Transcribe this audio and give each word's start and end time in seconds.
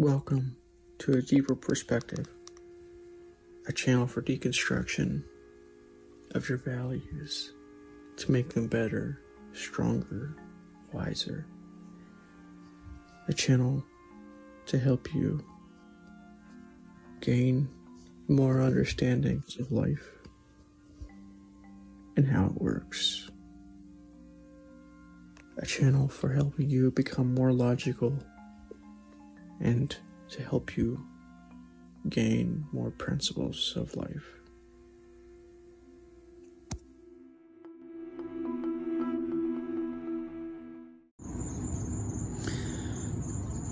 Welcome 0.00 0.56
to 1.00 1.12
a 1.12 1.20
deeper 1.20 1.54
perspective, 1.54 2.26
a 3.68 3.72
channel 3.74 4.06
for 4.06 4.22
deconstruction 4.22 5.24
of 6.34 6.48
your 6.48 6.56
values 6.56 7.52
to 8.16 8.32
make 8.32 8.48
them 8.54 8.66
better, 8.66 9.20
stronger, 9.52 10.38
wiser. 10.94 11.44
A 13.28 13.34
channel 13.34 13.84
to 14.68 14.78
help 14.78 15.12
you 15.12 15.44
gain 17.20 17.68
more 18.26 18.62
understandings 18.62 19.60
of 19.60 19.70
life 19.70 20.12
and 22.16 22.26
how 22.26 22.46
it 22.46 22.54
works. 22.54 23.30
A 25.58 25.66
channel 25.66 26.08
for 26.08 26.32
helping 26.32 26.70
you 26.70 26.90
become 26.90 27.34
more 27.34 27.52
logical 27.52 28.18
and 29.60 29.96
to 30.30 30.42
help 30.42 30.76
you 30.76 31.06
gain 32.08 32.64
more 32.72 32.90
principles 32.90 33.74
of 33.76 33.94
life. 33.94 34.36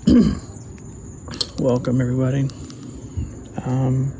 Welcome, 1.59 2.01
everybody. 2.01 2.47
Um, 3.65 4.11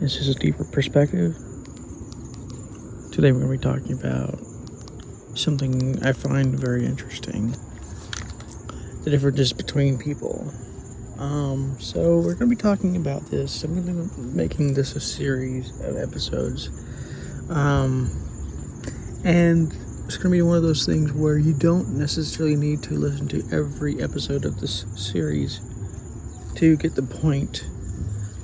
this 0.00 0.16
is 0.16 0.28
a 0.28 0.34
deeper 0.34 0.64
perspective. 0.64 1.36
Today, 3.12 3.32
we're 3.32 3.40
going 3.40 3.58
to 3.58 3.58
be 3.58 3.58
talking 3.58 3.92
about 3.98 4.38
something 5.34 6.04
I 6.04 6.12
find 6.12 6.58
very 6.58 6.84
interesting 6.84 7.54
the 9.06 9.12
differences 9.12 9.52
between 9.52 9.96
people. 9.96 10.52
Um, 11.16 11.76
so 11.78 12.18
we're 12.18 12.34
going 12.34 12.50
to 12.50 12.56
be 12.56 12.60
talking 12.60 12.96
about 12.96 13.24
this. 13.26 13.62
I'm 13.62 13.72
going 13.80 13.86
to 13.86 14.16
be 14.16 14.20
making 14.20 14.74
this 14.74 14.96
a 14.96 15.00
series 15.00 15.70
of 15.80 15.96
episodes. 15.96 16.68
Um, 17.48 18.10
and 19.24 19.72
it's 20.04 20.16
going 20.16 20.32
to 20.32 20.38
be 20.38 20.42
one 20.42 20.56
of 20.56 20.64
those 20.64 20.84
things 20.84 21.12
where 21.12 21.38
you 21.38 21.52
don't 21.52 21.96
necessarily 21.96 22.56
need 22.56 22.82
to 22.82 22.94
listen 22.94 23.28
to 23.28 23.44
every 23.52 24.02
episode 24.02 24.44
of 24.44 24.60
this 24.60 24.84
series 24.96 25.60
to 26.56 26.76
get 26.76 26.96
the 26.96 27.02
point. 27.02 27.64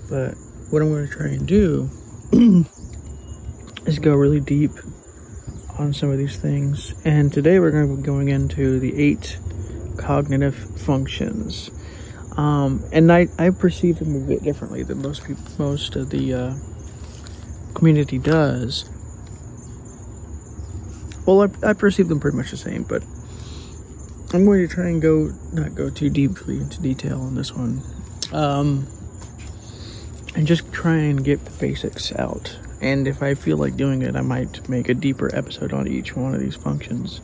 But 0.08 0.36
what 0.70 0.80
I'm 0.80 0.92
going 0.92 1.08
to 1.08 1.12
try 1.12 1.26
and 1.26 1.44
do 1.44 1.90
is 3.84 3.98
go 3.98 4.14
really 4.14 4.38
deep 4.38 4.70
on 5.76 5.92
some 5.92 6.12
of 6.12 6.18
these 6.18 6.36
things. 6.36 6.94
And 7.04 7.32
today 7.32 7.58
we're 7.58 7.72
going 7.72 7.88
to 7.88 7.96
be 7.96 8.02
going 8.04 8.28
into 8.28 8.78
the 8.78 8.96
eight 8.96 9.38
cognitive 9.96 10.56
functions. 10.80 11.70
Um, 12.36 12.82
and 12.92 13.12
I, 13.12 13.28
I 13.38 13.50
perceive 13.50 13.98
them 13.98 14.16
a 14.16 14.26
bit 14.26 14.42
differently 14.42 14.82
than 14.82 15.02
most 15.02 15.24
people, 15.24 15.44
most 15.58 15.96
of 15.96 16.10
the 16.10 16.34
uh, 16.34 16.54
community 17.74 18.18
does. 18.18 18.88
Well, 21.26 21.42
I, 21.42 21.70
I 21.70 21.72
perceive 21.74 22.08
them 22.08 22.20
pretty 22.20 22.36
much 22.36 22.50
the 22.50 22.56
same, 22.56 22.84
but 22.84 23.02
I'm 24.34 24.46
going 24.46 24.66
to 24.66 24.74
try 24.74 24.88
and 24.88 25.00
go 25.00 25.30
not 25.52 25.74
go 25.74 25.90
too 25.90 26.08
deeply 26.08 26.56
into 26.56 26.80
detail 26.80 27.20
on 27.20 27.34
this 27.34 27.54
one, 27.54 27.82
um, 28.32 28.86
and 30.34 30.46
just 30.46 30.72
try 30.72 30.96
and 30.96 31.22
get 31.22 31.44
the 31.44 31.50
basics 31.60 32.12
out. 32.16 32.58
And 32.80 33.06
if 33.06 33.22
I 33.22 33.34
feel 33.34 33.58
like 33.58 33.76
doing 33.76 34.02
it, 34.02 34.16
I 34.16 34.22
might 34.22 34.68
make 34.68 34.88
a 34.88 34.94
deeper 34.94 35.32
episode 35.34 35.72
on 35.72 35.86
each 35.86 36.16
one 36.16 36.34
of 36.34 36.40
these 36.40 36.56
functions 36.56 37.20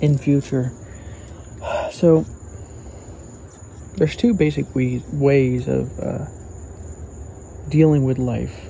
in 0.00 0.16
future. 0.16 0.72
So, 1.92 2.24
there's 3.96 4.16
two 4.16 4.34
basic 4.34 4.74
we- 4.74 5.02
ways 5.12 5.68
of 5.68 5.98
uh, 6.00 6.26
dealing 7.68 8.04
with 8.04 8.18
life. 8.18 8.66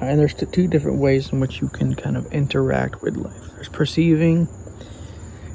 Uh, 0.00 0.06
and 0.06 0.18
there's 0.18 0.34
t- 0.34 0.46
two 0.46 0.66
different 0.66 0.98
ways 0.98 1.32
in 1.32 1.40
which 1.40 1.60
you 1.60 1.68
can 1.68 1.94
kind 1.94 2.16
of 2.16 2.32
interact 2.32 3.02
with 3.02 3.16
life. 3.16 3.40
There's 3.54 3.68
perceiving, 3.68 4.48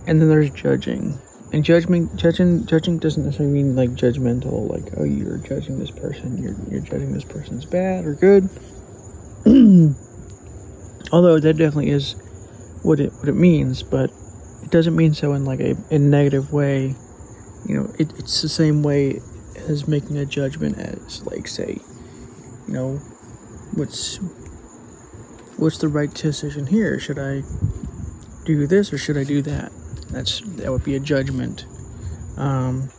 and 0.08 0.22
then 0.22 0.30
there's 0.30 0.52
judging. 0.52 1.20
And 1.52 1.66
judgment, 1.66 2.16
judging, 2.16 2.66
judging 2.66 3.00
doesn't 3.00 3.26
necessarily 3.26 3.54
mean 3.54 3.76
like 3.76 3.90
judgmental, 3.90 4.70
like 4.70 4.94
oh 4.98 5.04
you're 5.04 5.40
judging 5.40 5.80
this 5.80 5.92
person, 5.92 6.38
you're 6.42 6.56
you're 6.70 6.80
judging 6.80 7.12
this 7.12 7.26
person's 7.26 7.66
bad 7.66 8.06
or 8.06 8.14
good. 8.14 8.50
Although 11.12 11.40
that 11.40 11.58
definitely 11.58 11.90
is 11.90 12.16
what 12.84 13.00
it 13.00 13.12
what 13.14 13.28
it 13.28 13.36
means, 13.36 13.84
but 13.84 14.12
doesn't 14.72 14.96
mean 14.96 15.14
so 15.14 15.34
in 15.34 15.46
like 15.46 15.60
a, 15.60 15.76
a 15.92 16.00
negative 16.00 16.52
way. 16.52 16.96
You 17.68 17.76
know, 17.76 17.94
it, 18.00 18.12
it's 18.18 18.42
the 18.42 18.50
same 18.50 18.82
way 18.82 19.22
as 19.56 19.88
making 19.88 20.18
a 20.18 20.26
judgment 20.26 20.78
as 20.78 21.24
like 21.26 21.48
say, 21.48 21.80
you 22.68 22.74
know, 22.74 22.96
what's 23.76 24.18
what's 25.58 25.78
the 25.78 25.88
right 25.88 26.12
decision 26.14 26.68
here? 26.68 27.00
Should 27.00 27.20
I 27.20 27.44
do 28.46 28.66
this 28.66 28.92
or 28.92 28.98
should 28.98 29.18
I 29.18 29.24
do 29.24 29.42
that? 29.44 29.72
That's 30.10 30.42
that 30.58 30.72
would 30.72 30.84
be 30.84 30.96
a 30.96 31.00
judgment. 31.00 31.66
Um, 32.38 32.90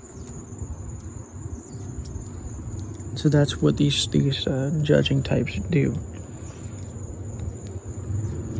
so 3.16 3.28
that's 3.28 3.60
what 3.60 3.76
these 3.76 4.06
these 4.08 4.46
uh, 4.46 4.78
judging 4.82 5.22
types 5.22 5.58
do. 5.70 5.96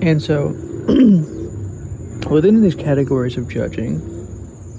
And 0.00 0.20
so 0.20 0.56
within 2.32 2.62
these 2.62 2.75
categories 2.75 3.37
of 3.37 3.48
judging 3.48 4.00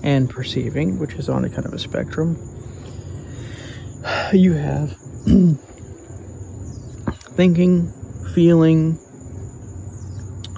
and 0.04 0.30
perceiving, 0.30 1.00
which 1.00 1.14
is 1.14 1.30
on 1.30 1.46
a 1.46 1.50
kind 1.50 1.66
of 1.66 1.74
a 1.74 1.80
spectrum, 1.80 2.38
you 4.34 4.54
have 4.54 4.92
thinking, 7.36 7.92
feeling, 8.34 9.00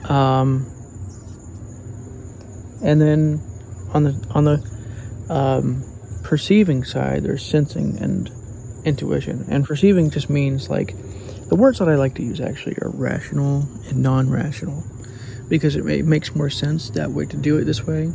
um, 0.10 0.66
and 2.84 3.02
then 3.02 3.42
on 3.94 4.04
the 4.04 4.28
on 4.32 4.44
the 4.46 5.26
um, 5.30 5.84
perceiving 6.24 6.84
side, 6.84 7.24
there's 7.24 7.46
sensing 7.46 7.98
and 8.00 8.32
intuition. 8.84 9.46
And 9.50 9.66
perceiving 9.66 10.10
just 10.10 10.30
means 10.30 10.70
like 10.70 10.96
the 11.50 11.56
words 11.56 11.80
that 11.80 11.90
I 11.90 11.96
like 11.96 12.16
to 12.16 12.24
use 12.24 12.42
actually 12.42 12.78
are 12.82 12.90
rational 12.90 13.68
and 13.88 13.98
non-rational 13.98 14.84
because 15.48 15.76
it, 15.76 16.06
makes 16.06 16.36
more 16.36 16.50
sense 16.50 16.90
that 16.92 17.12
way 17.12 17.26
to 17.26 17.38
do 17.38 17.58
it 17.58 17.66
this 17.66 17.86
way. 17.86 18.12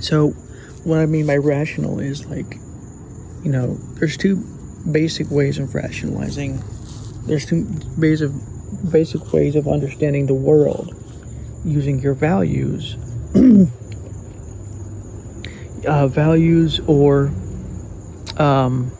So, 0.00 0.30
what 0.84 0.98
I 0.98 1.06
mean 1.06 1.26
by 1.26 1.36
rational 1.36 2.00
is 2.00 2.26
like, 2.26 2.56
you 3.44 3.50
know, 3.50 3.74
there's 3.94 4.16
two 4.16 4.36
basic 4.90 5.30
ways 5.30 5.58
of 5.58 5.74
rationalizing. 5.74 6.62
There's 7.26 7.46
two 7.46 7.66
of 8.22 8.92
basic 8.92 9.32
ways 9.32 9.54
of 9.54 9.68
understanding 9.68 10.26
the 10.26 10.34
world 10.34 10.94
using 11.64 12.00
your 12.00 12.14
values. 12.14 12.96
uh, 15.86 16.06
values 16.08 16.80
or 16.86 17.30
um, 18.36 18.90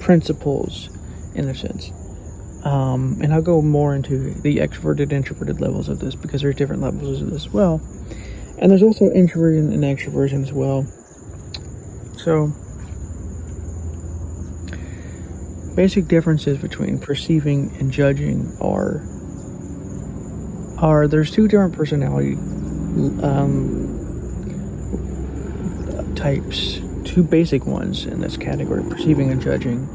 principles, 0.00 0.88
in 1.34 1.48
a 1.48 1.54
sense. 1.54 1.90
Um, 2.66 3.20
and 3.22 3.32
I'll 3.32 3.42
go 3.42 3.62
more 3.62 3.94
into 3.94 4.34
the 4.34 4.56
extroverted 4.56 5.12
introverted 5.12 5.60
levels 5.60 5.88
of 5.88 6.00
this 6.00 6.16
because 6.16 6.42
there's 6.42 6.56
different 6.56 6.82
levels 6.82 7.22
of 7.22 7.30
this 7.30 7.46
as 7.46 7.52
well. 7.52 7.80
And 8.58 8.72
there's 8.72 8.82
also 8.82 9.08
introversion 9.08 9.72
and 9.72 9.84
extroversion 9.84 10.42
as 10.42 10.52
well. 10.52 10.84
So, 12.16 12.50
basic 15.76 16.08
differences 16.08 16.58
between 16.58 16.98
perceiving 16.98 17.70
and 17.78 17.92
judging 17.92 18.56
are 18.60 19.06
are 20.78 21.06
there's 21.06 21.30
two 21.30 21.46
different 21.46 21.72
personality 21.72 22.32
um, 23.22 23.92
types, 26.16 26.80
two 27.04 27.22
basic 27.22 27.64
ones 27.64 28.06
in 28.06 28.20
this 28.20 28.36
category: 28.36 28.82
perceiving 28.90 29.30
and 29.30 29.40
judging. 29.40 29.88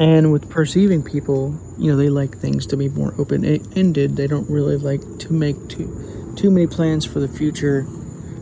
And 0.00 0.32
with 0.32 0.50
perceiving 0.50 1.02
people, 1.02 1.58
you 1.78 1.90
know, 1.90 1.96
they 1.96 2.08
like 2.08 2.38
things 2.38 2.66
to 2.68 2.76
be 2.76 2.88
more 2.88 3.14
open 3.16 3.44
ended. 3.44 4.16
They 4.16 4.26
don't 4.26 4.48
really 4.50 4.76
like 4.76 5.00
to 5.20 5.32
make 5.32 5.68
too 5.68 6.34
too 6.36 6.50
many 6.50 6.66
plans 6.66 7.04
for 7.04 7.20
the 7.20 7.28
future. 7.28 7.86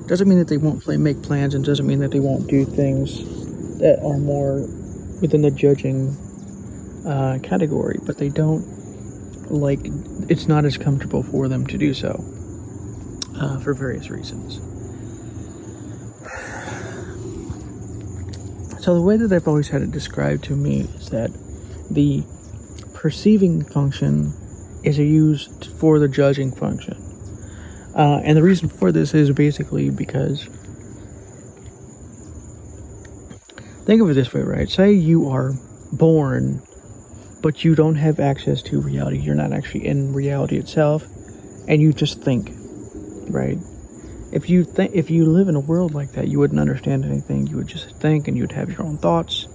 Doesn't 0.06 0.28
mean 0.28 0.38
that 0.38 0.48
they 0.48 0.56
won't 0.56 0.82
play 0.82 0.96
make 0.96 1.22
plans, 1.22 1.54
and 1.54 1.64
doesn't 1.64 1.86
mean 1.86 2.00
that 2.00 2.10
they 2.10 2.20
won't 2.20 2.48
do 2.48 2.64
things 2.64 3.18
that 3.78 3.98
are 4.02 4.18
more 4.18 4.60
within 5.20 5.42
the 5.42 5.50
judging 5.50 6.16
uh, 7.06 7.38
category. 7.42 7.98
But 8.02 8.16
they 8.16 8.30
don't 8.30 8.64
like. 9.50 9.80
It's 10.30 10.48
not 10.48 10.64
as 10.64 10.78
comfortable 10.78 11.22
for 11.22 11.48
them 11.48 11.66
to 11.66 11.76
do 11.76 11.92
so 11.92 12.24
uh, 13.36 13.58
for 13.60 13.74
various 13.74 14.08
reasons. 14.08 14.60
So 18.82 18.96
the 18.96 19.00
way 19.00 19.16
that 19.16 19.32
I've 19.32 19.46
always 19.46 19.68
had 19.68 19.82
it 19.82 19.92
described 19.92 20.42
to 20.44 20.56
me 20.56 20.80
is 20.80 21.10
that 21.10 21.30
the 21.88 22.24
perceiving 22.94 23.62
function 23.64 24.32
is 24.82 24.98
used 24.98 25.66
for 25.78 26.00
the 26.00 26.08
judging 26.08 26.50
function. 26.50 26.96
Uh, 27.94 28.20
and 28.24 28.36
the 28.36 28.42
reason 28.42 28.68
for 28.68 28.90
this 28.90 29.14
is 29.14 29.30
basically 29.30 29.88
because 29.90 30.46
think 33.84 34.02
of 34.02 34.10
it 34.10 34.14
this 34.14 34.34
way, 34.34 34.42
right? 34.42 34.68
Say 34.68 34.90
you 34.90 35.28
are 35.28 35.52
born, 35.92 36.60
but 37.40 37.64
you 37.64 37.76
don't 37.76 37.94
have 37.94 38.18
access 38.18 38.62
to 38.62 38.80
reality. 38.80 39.18
You're 39.18 39.36
not 39.36 39.52
actually 39.52 39.86
in 39.86 40.12
reality 40.12 40.56
itself, 40.56 41.04
and 41.68 41.80
you 41.80 41.92
just 41.92 42.20
think, 42.20 42.50
right? 43.28 43.58
If 44.32 44.48
you 44.48 44.64
think, 44.64 44.94
if 44.94 45.10
you 45.10 45.26
live 45.26 45.48
in 45.48 45.56
a 45.56 45.60
world 45.60 45.92
like 45.92 46.12
that, 46.12 46.28
you 46.28 46.38
wouldn't 46.38 46.58
understand 46.58 47.04
anything. 47.04 47.46
You 47.46 47.58
would 47.58 47.66
just 47.66 47.94
think, 47.96 48.28
and 48.28 48.36
you'd 48.36 48.52
have 48.52 48.70
your 48.70 48.82
own 48.82 48.96
thoughts, 48.96 49.46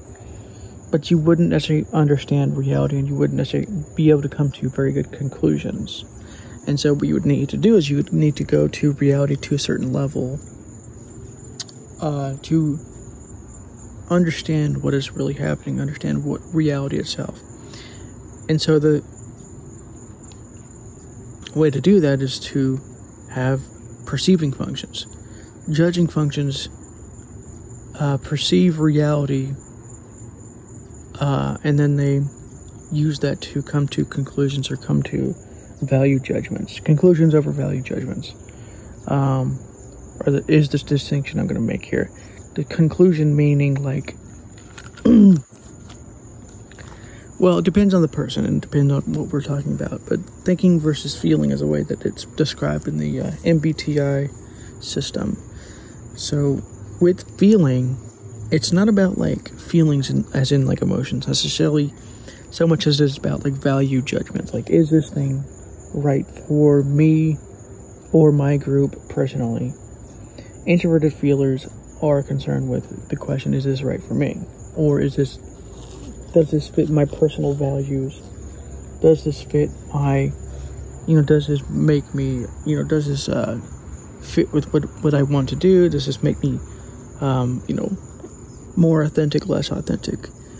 but 0.92 1.10
you 1.10 1.18
wouldn't 1.18 1.50
necessarily 1.50 1.88
understand 1.94 2.56
reality, 2.56 3.00
and 3.00 3.08
you 3.08 3.16
wouldn't 3.16 3.38
necessarily 3.38 3.84
be 3.96 4.12
able 4.12 4.22
to 4.22 4.30
come 4.30 4.52
to 4.52 4.70
very 4.70 4.92
good 4.94 5.12
conclusions. 5.12 6.06
And 6.68 6.80
so, 6.80 6.94
what 6.94 7.08
you 7.08 7.16
would 7.16 7.26
need 7.26 7.50
to 7.50 7.58
do 7.58 7.76
is 7.76 7.90
you 7.90 7.98
would 7.98 8.14
need 8.14 8.36
to 8.36 8.44
go 8.44 8.68
to 8.68 8.92
reality 8.94 9.36
to 9.36 9.56
a 9.56 9.60
certain 9.60 9.92
level 9.92 10.40
uh, 12.00 12.36
to 12.44 12.78
understand 14.12 14.84
what 14.84 14.94
is 14.94 15.12
really 15.12 15.34
happening, 15.34 15.82
understand 15.82 16.24
what 16.24 16.42
reality 16.54 16.98
itself. 16.98 17.40
And 18.48 18.62
so, 18.62 18.78
the 18.78 19.04
way 21.56 21.72
to 21.72 21.82
do 21.82 22.00
that 22.02 22.22
is 22.22 22.40
to 22.40 22.80
have 23.32 23.62
perceiving 24.07 24.51
functions. 24.51 25.06
Judging 25.69 26.07
functions 26.07 26.69
uh, 28.00 28.18
perceive 28.18 28.80
reality 28.80 29.54
uh, 31.19 31.57
and 31.63 31.80
then 31.80 31.95
they 31.95 32.21
use 32.92 33.19
that 33.19 33.42
to 33.42 33.62
come 33.62 33.88
to 33.88 34.06
conclusions 34.06 34.71
or 34.71 34.77
come 34.77 35.01
to 35.04 35.36
value 35.81 36.19
judgments, 36.19 36.80
conclusions 36.80 37.36
over 37.36 37.51
value 37.51 37.81
judgments. 37.81 38.33
Um, 39.07 39.57
the, 40.25 40.44
is 40.48 40.69
this 40.69 40.83
distinction 40.83 41.39
I'm 41.39 41.48
going 41.48 41.59
to 41.59 41.68
make 41.68 41.86
here? 41.86 42.09
The 42.56 42.63
conclusion 42.63 43.36
meaning 43.36 43.75
like, 43.83 44.15
well, 47.39 47.60
it 47.60 47.66
depends 47.66 47.94
on 47.94 48.01
the 48.01 48.07
person 48.07 48.45
and 48.45 48.62
depends 48.62 48.92
on 48.92 49.01
what 49.13 49.28
we're 49.28 49.42
talking 49.42 49.74
about. 49.74 50.01
But 50.07 50.19
thinking 50.44 50.80
versus 50.80 51.19
feeling 51.19 51.51
is 51.51 51.62
a 51.62 51.68
way 51.68 51.84
that 51.84 52.06
it's 52.06 52.25
described 52.25 52.88
in 52.88 52.98
the 52.98 53.22
uh, 53.22 53.31
MBTI 53.44 54.31
system. 54.84 55.38
So 56.16 56.62
with 57.00 57.38
feeling, 57.38 57.98
it's 58.51 58.72
not 58.72 58.89
about 58.89 59.18
like 59.18 59.50
feelings 59.60 60.10
in, 60.10 60.25
as 60.34 60.51
in 60.51 60.66
like 60.66 60.81
emotions 60.81 61.28
necessarily 61.28 61.94
so 62.50 62.66
much 62.66 62.88
as 62.88 63.01
it's 63.01 63.18
about 63.18 63.44
like 63.44 63.54
value 63.54 64.01
judgments 64.01 64.54
like 64.54 64.69
is 64.69 64.90
this 64.90 65.10
thing 65.10 65.44
right 65.94 66.25
for 66.48 66.81
me 66.81 67.38
or 68.12 68.31
my 68.31 68.57
group 68.57 68.95
personally. 69.10 69.74
Introverted 70.66 71.13
feelers 71.13 71.68
are 72.01 72.24
concerned 72.24 72.69
with 72.69 73.10
the 73.10 73.16
question 73.16 73.54
is 73.54 73.63
this 73.63 73.81
right 73.81 74.01
for 74.01 74.13
me? 74.13 74.38
Or 74.75 75.00
is 75.01 75.16
this 75.16 75.38
does 76.38 76.51
this 76.51 76.68
fit 76.68 76.88
my 76.88 77.04
personal 77.04 77.56
values? 77.56 78.22
Does 79.01 79.24
this 79.24 79.42
fit 79.42 79.72
my 79.92 80.31
you 81.07 81.16
know, 81.16 81.24
does 81.24 81.48
this 81.48 81.68
make 81.68 82.13
me 82.13 82.45
you 82.63 82.78
know, 82.78 82.84
does 82.84 83.07
this 83.07 83.28
uh 83.28 83.60
fit 84.22 84.54
with 84.54 84.72
what 84.72 84.84
what 85.01 85.16
I 85.16 85.24
want 85.24 85.50
to 85.50 85.56
do? 85.56 85.89
Does 85.89 86.06
this 86.06 86.22
make 86.22 86.39
me 86.44 86.60
um, 87.22 87.63
you 87.68 87.74
know, 87.74 87.89
more 88.75 89.01
authentic, 89.01 89.48
less 89.48 89.72
authentic? 89.72 90.19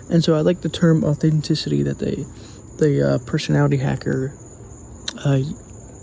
And 0.10 0.24
so 0.24 0.34
I 0.34 0.42
like 0.42 0.62
the 0.62 0.70
term 0.70 1.04
authenticity 1.04 1.84
that 1.84 2.00
they 2.00 2.26
the 2.80 3.04
uh, 3.08 3.18
personality 3.28 3.78
hacker 3.78 4.34
uh, 5.20 5.42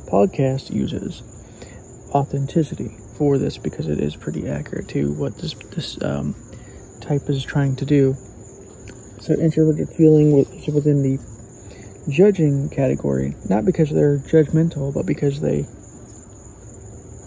podcast 0.07 0.71
uses 0.71 1.25
authenticity 2.13 2.97
for 3.19 3.39
this 3.39 3.59
because 3.59 3.89
it 3.89 3.99
is 3.99 4.15
pretty 4.15 4.49
accurate 4.49 4.89
to 4.91 5.13
what 5.15 5.37
this 5.39 5.55
this 5.75 6.01
um, 6.05 6.37
type 7.01 7.29
is 7.29 7.43
trying 7.43 7.75
to 7.75 7.85
do. 7.85 8.15
So 9.25 9.33
introverted 9.33 9.89
feeling 9.89 10.37
is 10.37 10.67
within 10.69 11.03
the 11.03 11.19
judging 12.11 12.69
category, 12.69 13.35
not 13.49 13.65
because 13.65 13.89
they're 13.89 14.19
judgmental, 14.19 14.93
but 14.93 15.07
because 15.07 15.41
they 15.41 15.65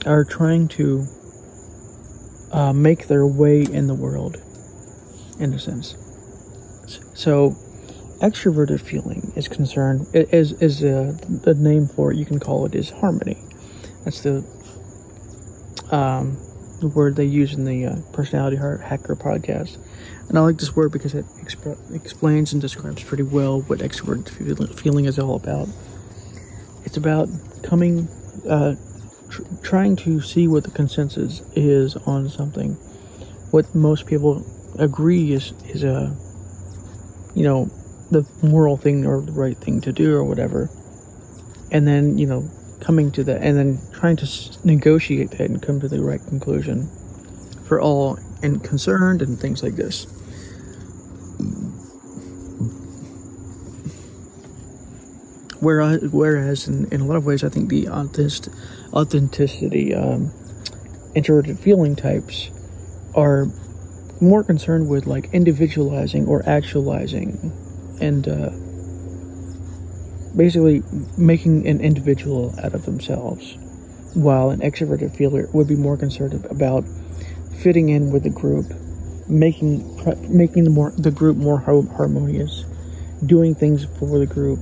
are 0.06 0.24
trying 0.24 0.68
to 0.68 1.08
uh, 2.52 2.72
make 2.72 3.08
their 3.08 3.26
way 3.26 3.64
in 3.64 3.88
the 3.88 3.96
world, 3.96 4.38
in 5.40 5.52
a 5.56 5.58
sense. 5.58 5.96
So 7.16 7.56
extroverted 8.22 8.80
feeling 8.80 9.34
is 9.36 9.48
concerned 9.48 10.06
is 10.14 10.54
is 10.62 10.84
a, 10.84 11.18
the 11.28 11.56
name 11.56 11.88
for 11.88 12.12
it 12.12 12.18
you 12.18 12.26
can 12.26 12.40
call 12.40 12.66
it 12.66 12.74
is 12.74 12.90
harmony 12.90 13.38
that's 14.04 14.22
the 14.22 14.44
um, 15.92 16.36
the 16.80 16.88
word 16.88 17.16
they 17.16 17.26
use 17.26 17.54
in 17.54 17.64
the 17.64 17.86
uh, 17.86 17.96
personality 18.14 18.58
hacker 18.58 19.16
podcast 19.16 19.78
and 20.30 20.38
i 20.38 20.42
like 20.42 20.58
this 20.58 20.76
word 20.76 20.92
because 20.92 21.14
it 21.14 21.26
exp- 21.48 21.96
explains 21.96 22.54
and 22.54 22.62
describes 22.62 23.04
pretty 23.04 23.24
well 23.24 23.62
what 23.62 23.80
extroverted 23.80 24.80
feeling 24.80 25.06
is 25.06 25.20
all 25.20 25.36
about. 25.36 25.68
It's 26.84 26.98
about 26.98 27.30
coming 27.64 28.08
uh, 28.48 28.76
tr- 29.30 29.44
trying 29.64 29.96
to 29.98 30.22
see 30.22 30.48
what 30.48 30.64
the 30.64 30.72
consensus 30.72 31.42
is 31.56 31.96
on 31.96 32.30
something. 32.30 32.74
What 33.52 33.74
most 33.74 34.06
people 34.06 34.46
agree 34.78 35.32
is 35.32 35.54
is 35.66 35.84
a 35.84 36.16
you 37.36 37.44
know 37.44 37.70
the 38.12 38.26
moral 38.42 38.78
thing 38.78 39.06
or 39.06 39.22
the 39.22 39.32
right 39.32 39.58
thing 39.58 39.82
to 39.82 39.92
do 39.92 40.16
or 40.16 40.24
whatever. 40.24 40.70
And 41.72 41.88
then 41.88 42.18
you 42.18 42.28
know 42.28 42.50
coming 42.80 43.12
to 43.12 43.24
that 43.24 43.42
and 43.42 43.58
then 43.58 43.80
trying 43.92 44.16
to 44.18 44.28
negotiate 44.64 45.32
that 45.32 45.50
and 45.50 45.62
come 45.62 45.80
to 45.80 45.88
the 45.88 46.02
right 46.02 46.22
conclusion 46.28 46.88
for 47.66 47.82
all 47.82 48.20
and 48.44 48.64
concerned 48.64 49.22
and 49.22 49.40
things 49.40 49.64
like 49.64 49.76
this 49.76 50.06
whereas 55.60 56.02
whereas 56.12 56.68
in, 56.68 56.86
in 56.92 57.02
a 57.02 57.06
lot 57.06 57.18
of 57.18 57.26
ways 57.26 57.44
i 57.44 57.50
think 57.50 57.70
the 57.70 57.88
authentic, 57.88 58.54
authenticity 58.94 59.94
um, 59.94 60.32
introverted 61.16 61.60
feeling 61.60 61.96
types 61.96 62.50
are 63.16 63.48
more 64.22 64.44
concerned 64.44 64.90
with 64.90 65.06
like 65.06 65.30
individualizing 65.34 66.28
or 66.28 66.48
actualizing 66.48 67.52
and 68.00 68.28
uh, 68.28 68.50
basically 70.36 70.84
making 71.18 71.68
an 71.68 71.82
individual 71.82 72.54
out 72.64 72.74
of 72.74 72.86
themselves, 72.86 73.58
while 74.14 74.52
an 74.52 74.60
extroverted 74.60 75.16
feeler 75.16 75.48
would 75.54 75.68
be 75.68 75.76
more 75.76 75.98
concerned 75.98 76.46
about 76.50 76.86
fitting 77.62 77.90
in 77.90 78.12
with 78.12 78.24
the 78.24 78.30
group, 78.30 78.66
making 79.30 79.84
making 80.36 80.64
the 80.64 80.70
more 80.70 80.92
the 80.92 81.12
group 81.12 81.38
more 81.38 81.60
harmonious, 81.60 82.66
doing 83.26 83.56
things 83.56 83.86
for 84.00 84.20
the 84.20 84.26
group. 84.26 84.60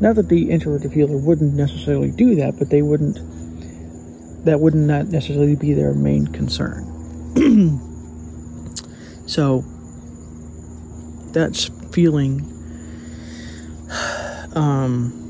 Not 0.00 0.16
that 0.16 0.28
the 0.28 0.50
introverted 0.50 0.92
feeler 0.92 1.16
wouldn't 1.16 1.54
necessarily 1.54 2.10
do 2.10 2.34
that, 2.36 2.58
but 2.58 2.70
they 2.70 2.82
wouldn't. 2.82 3.18
That 4.44 4.60
would 4.60 4.74
not 4.74 5.06
necessarily 5.06 5.54
be 5.54 5.72
their 5.72 5.94
main 5.94 6.26
concern. 6.26 6.82
so 9.26 9.64
that's 11.32 11.70
feeling. 11.92 12.48
Um, 14.54 15.22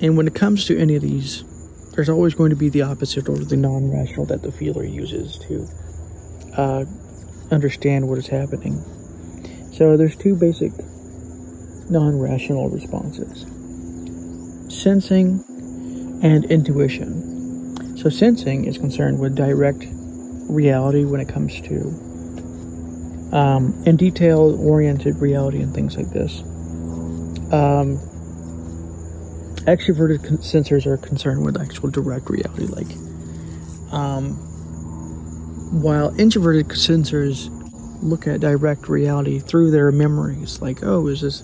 and 0.00 0.16
when 0.16 0.28
it 0.28 0.34
comes 0.36 0.64
to 0.66 0.78
any 0.78 0.94
of 0.94 1.02
these, 1.02 1.42
there's 1.96 2.08
always 2.08 2.32
going 2.32 2.50
to 2.50 2.56
be 2.56 2.68
the 2.68 2.82
opposite 2.82 3.28
or 3.28 3.36
the 3.36 3.56
non 3.56 3.90
rational 3.90 4.24
that 4.26 4.42
the 4.42 4.52
feeler 4.52 4.84
uses 4.84 5.36
to 5.48 5.66
uh, 6.56 6.84
understand 7.50 8.08
what 8.08 8.18
is 8.18 8.26
happening. 8.26 8.82
So 9.72 9.96
there's 9.96 10.16
two 10.16 10.34
basic 10.34 10.72
non 11.90 12.18
rational 12.18 12.68
responses 12.68 13.46
sensing 14.68 15.44
and 16.22 16.44
intuition. 16.46 17.96
So, 17.96 18.08
sensing 18.08 18.64
is 18.64 18.78
concerned 18.78 19.18
with 19.18 19.34
direct 19.34 19.86
reality 20.48 21.04
when 21.04 21.20
it 21.20 21.28
comes 21.28 21.60
to 21.62 22.08
um, 23.32 23.82
and 23.86 23.98
detail 23.98 24.56
oriented 24.66 25.16
reality 25.16 25.60
and 25.60 25.74
things 25.74 25.96
like 25.96 26.10
this. 26.10 26.40
Um, 27.52 27.98
extroverted 29.66 30.20
sensors 30.38 30.86
are 30.86 30.96
concerned 30.96 31.44
with 31.44 31.60
actual 31.60 31.90
direct 31.90 32.30
reality, 32.30 32.66
like, 32.66 32.88
um, 33.92 34.47
while 35.70 36.18
introverted 36.18 36.68
sensors 36.68 37.48
look 38.02 38.26
at 38.26 38.40
direct 38.40 38.88
reality 38.88 39.38
through 39.38 39.70
their 39.70 39.90
memories, 39.92 40.60
like, 40.62 40.82
oh, 40.82 41.06
is 41.08 41.20
this, 41.20 41.42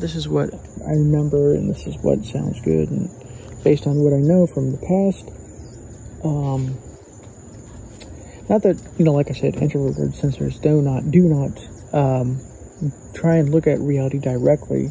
this 0.00 0.14
is 0.14 0.28
what 0.28 0.52
I 0.86 0.92
remember, 0.92 1.54
and 1.54 1.70
this 1.70 1.86
is 1.86 1.96
what 1.98 2.24
sounds 2.24 2.60
good, 2.60 2.90
and 2.90 3.10
based 3.62 3.86
on 3.86 3.96
what 3.96 4.12
I 4.12 4.18
know 4.18 4.46
from 4.46 4.72
the 4.72 4.78
past, 4.78 5.30
um, 6.24 6.76
not 8.48 8.62
that 8.62 8.82
you 8.98 9.04
know, 9.04 9.12
like 9.12 9.30
I 9.30 9.34
said, 9.34 9.56
introverted 9.56 10.12
sensors 10.14 10.60
do 10.60 10.82
not 10.82 11.10
do 11.10 11.22
not 11.22 11.58
um, 11.94 12.40
try 13.14 13.36
and 13.36 13.50
look 13.50 13.66
at 13.66 13.78
reality 13.78 14.18
directly. 14.18 14.90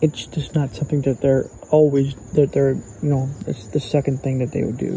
it's 0.00 0.26
just 0.26 0.54
not 0.54 0.74
something 0.74 1.02
that 1.02 1.20
they're 1.20 1.46
always 1.70 2.14
that 2.32 2.52
they're 2.52 2.74
you 3.02 3.08
know 3.08 3.28
it's 3.46 3.66
the 3.68 3.80
second 3.80 4.18
thing 4.22 4.38
that 4.38 4.52
they 4.52 4.64
would 4.64 4.78
do 4.78 4.96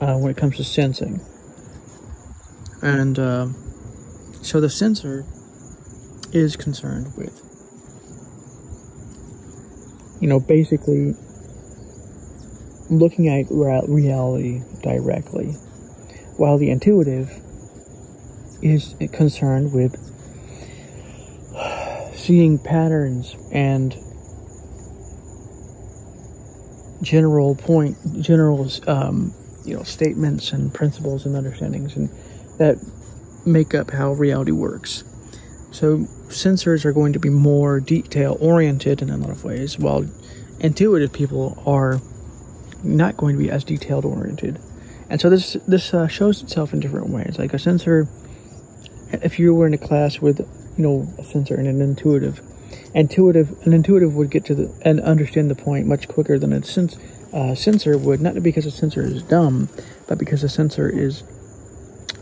uh, 0.00 0.16
when 0.16 0.30
it 0.30 0.36
comes 0.36 0.56
to 0.56 0.64
sensing. 0.64 1.20
And 2.82 3.18
uh, 3.18 3.48
so 4.42 4.60
the 4.60 4.70
sensor 4.70 5.24
is 6.32 6.56
concerned 6.56 7.12
with 7.16 7.42
you 10.20 10.28
know 10.28 10.38
basically 10.38 11.14
looking 12.90 13.28
at 13.28 13.46
reality 13.50 14.62
directly 14.82 15.52
while 16.36 16.58
the 16.58 16.70
intuitive 16.70 17.30
is 18.62 18.94
concerned 19.12 19.72
with 19.72 19.96
seeing 22.14 22.58
patterns 22.58 23.36
and 23.52 23.96
general 27.02 27.54
point, 27.54 27.96
general, 28.20 28.68
um, 28.86 29.32
you 29.64 29.76
know, 29.76 29.82
statements 29.82 30.52
and 30.52 30.72
principles 30.72 31.26
and 31.26 31.36
understandings, 31.36 31.96
and 31.96 32.08
that 32.58 32.78
make 33.46 33.74
up 33.74 33.90
how 33.90 34.12
reality 34.12 34.52
works. 34.52 35.04
So 35.70 35.98
sensors 36.28 36.84
are 36.84 36.92
going 36.92 37.12
to 37.12 37.18
be 37.18 37.30
more 37.30 37.80
detail 37.80 38.36
oriented 38.40 39.02
in 39.02 39.10
a 39.10 39.16
lot 39.16 39.30
of 39.30 39.44
ways, 39.44 39.78
while 39.78 40.06
intuitive 40.60 41.12
people 41.12 41.62
are 41.66 42.00
not 42.82 43.16
going 43.16 43.36
to 43.36 43.42
be 43.42 43.50
as 43.50 43.64
detailed 43.64 44.04
oriented. 44.04 44.58
And 45.10 45.20
so 45.20 45.30
this 45.30 45.54
this 45.66 45.94
uh, 45.94 46.06
shows 46.06 46.42
itself 46.42 46.72
in 46.72 46.80
different 46.80 47.10
ways. 47.10 47.38
Like 47.38 47.54
a 47.54 47.58
sensor, 47.58 48.08
if 49.12 49.38
you 49.38 49.54
were 49.54 49.66
in 49.66 49.74
a 49.74 49.78
class 49.78 50.20
with 50.20 50.40
you 50.76 50.82
know 50.82 51.08
a 51.18 51.24
sensor 51.24 51.54
and 51.54 51.66
an 51.66 51.80
intuitive, 51.80 52.40
intuitive 52.94 53.66
an 53.66 53.72
intuitive 53.72 54.14
would 54.14 54.30
get 54.30 54.44
to 54.46 54.54
the 54.54 54.82
and 54.82 55.00
understand 55.00 55.50
the 55.50 55.54
point 55.54 55.86
much 55.86 56.08
quicker 56.08 56.38
than 56.38 56.52
a 56.52 56.62
sense 56.62 56.96
uh, 57.32 57.54
sensor 57.54 57.96
would. 57.98 58.20
Not 58.20 58.42
because 58.42 58.64
the 58.64 58.70
sensor 58.70 59.02
is 59.02 59.22
dumb, 59.22 59.68
but 60.06 60.18
because 60.18 60.42
the 60.42 60.48
sensor 60.48 60.88
is 60.88 61.22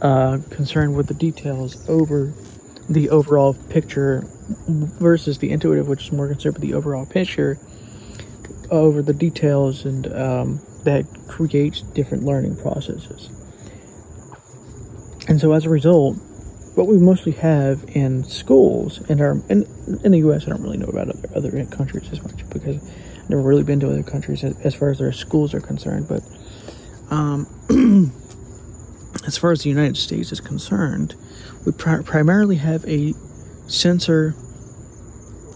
uh, 0.02 0.38
concerned 0.50 0.96
with 0.96 1.06
the 1.06 1.14
details 1.14 1.88
over 1.88 2.32
the 2.88 3.10
overall 3.10 3.54
picture 3.68 4.24
versus 4.68 5.38
the 5.38 5.50
intuitive, 5.50 5.88
which 5.88 6.06
is 6.06 6.12
more 6.12 6.28
concerned 6.28 6.54
with 6.54 6.62
the 6.62 6.74
overall 6.74 7.06
picture 7.06 7.58
over 8.70 9.02
the 9.02 9.12
details 9.12 9.84
and 9.84 10.12
um, 10.12 10.60
that 10.84 11.04
creates 11.28 11.80
different 11.80 12.24
learning 12.24 12.56
processes. 12.56 13.30
And 15.28 15.40
so 15.40 15.52
as 15.52 15.66
a 15.66 15.70
result, 15.70 16.16
what 16.76 16.86
we 16.86 16.98
mostly 16.98 17.32
have 17.32 17.84
in 17.88 18.22
schools 18.24 19.00
in 19.08 19.20
our 19.20 19.32
in, 19.48 19.66
in 20.04 20.12
the 20.12 20.18
U.S. 20.18 20.46
I 20.46 20.50
don't 20.50 20.62
really 20.62 20.76
know 20.76 20.86
about 20.86 21.08
other 21.08 21.28
other 21.34 21.64
countries 21.66 22.08
as 22.12 22.22
much 22.22 22.48
because 22.50 22.88
never 23.28 23.42
really 23.42 23.62
been 23.62 23.80
to 23.80 23.90
other 23.90 24.02
countries 24.02 24.44
as, 24.44 24.74
far 24.74 24.90
as 24.90 24.98
their 24.98 25.12
schools 25.12 25.54
are 25.54 25.60
concerned. 25.60 26.08
But 26.08 26.22
um, 27.10 27.46
as 29.26 29.36
far 29.36 29.52
as 29.52 29.62
the 29.62 29.68
United 29.68 29.96
States 29.96 30.32
is 30.32 30.40
concerned, 30.40 31.14
we 31.64 31.72
pri- 31.72 32.02
primarily 32.02 32.56
have 32.56 32.84
a 32.86 33.14
sensor 33.66 34.34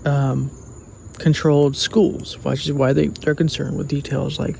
um, 0.04 0.50
controlled 1.18 1.76
schools, 1.76 2.38
which 2.44 2.66
is 2.66 2.72
why 2.72 2.92
they, 2.92 3.08
they're 3.08 3.34
concerned 3.34 3.76
with 3.76 3.88
details 3.88 4.38
like 4.38 4.56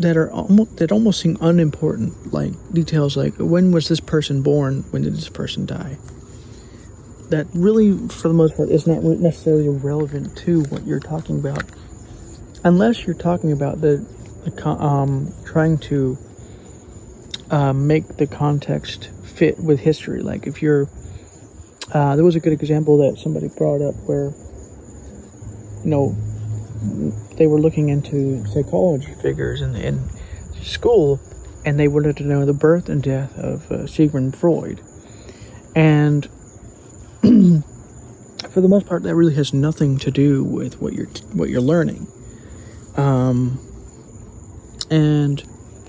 that 0.00 0.16
are 0.16 0.30
almost 0.32 0.78
that 0.78 0.90
almost 0.90 1.20
seem 1.20 1.38
unimportant, 1.40 2.32
like 2.32 2.52
details 2.72 3.16
like 3.16 3.34
when 3.36 3.70
was 3.70 3.88
this 3.88 4.00
person 4.00 4.42
born, 4.42 4.82
when 4.90 5.02
did 5.02 5.14
this 5.14 5.28
person 5.28 5.64
die. 5.64 5.96
That 7.30 7.46
really, 7.54 7.96
for 8.08 8.26
the 8.26 8.34
most 8.34 8.56
part, 8.56 8.70
is 8.70 8.88
not 8.88 9.04
necessarily 9.04 9.68
relevant 9.68 10.36
to 10.38 10.62
what 10.64 10.84
you're 10.84 10.98
talking 10.98 11.38
about, 11.38 11.62
unless 12.64 13.06
you're 13.06 13.14
talking 13.14 13.52
about 13.52 13.80
the, 13.80 14.04
the 14.44 14.66
um, 14.68 15.32
trying 15.44 15.78
to 15.78 16.18
uh, 17.50 17.72
make 17.72 18.16
the 18.16 18.26
context 18.26 19.10
fit 19.24 19.60
with 19.60 19.78
history. 19.78 20.22
Like 20.22 20.48
if 20.48 20.60
you're, 20.60 20.88
uh, 21.94 22.16
there 22.16 22.24
was 22.24 22.34
a 22.34 22.40
good 22.40 22.52
example 22.52 22.98
that 22.98 23.18
somebody 23.18 23.46
brought 23.46 23.80
up 23.80 23.94
where, 24.06 24.32
you 25.84 25.90
know, 25.90 26.16
they 27.36 27.46
were 27.46 27.60
looking 27.60 27.90
into 27.90 28.44
psychology 28.46 29.14
figures 29.22 29.60
in, 29.60 29.76
in 29.76 30.00
school, 30.62 31.20
and 31.64 31.78
they 31.78 31.86
wanted 31.86 32.16
to 32.16 32.24
know 32.24 32.44
the 32.44 32.54
birth 32.54 32.88
and 32.88 33.04
death 33.04 33.38
of 33.38 33.70
uh, 33.70 33.86
Sigmund 33.86 34.36
Freud. 34.36 34.80
And 35.76 36.28
for 38.50 38.60
the 38.60 38.68
most 38.68 38.86
part, 38.86 39.02
that 39.02 39.14
really 39.14 39.34
has 39.34 39.52
nothing 39.52 39.98
to 39.98 40.10
do 40.10 40.44
with 40.44 40.80
what 40.80 40.92
you're 40.92 41.08
what 41.32 41.48
you're 41.48 41.60
learning. 41.60 42.06
Um, 42.96 43.58
and 44.90 45.42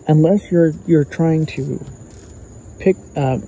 unless 0.07 0.51
you're 0.51 0.73
you're 0.85 1.05
trying 1.05 1.45
to 1.47 1.83
pick 2.79 2.95
uh, 3.15 3.39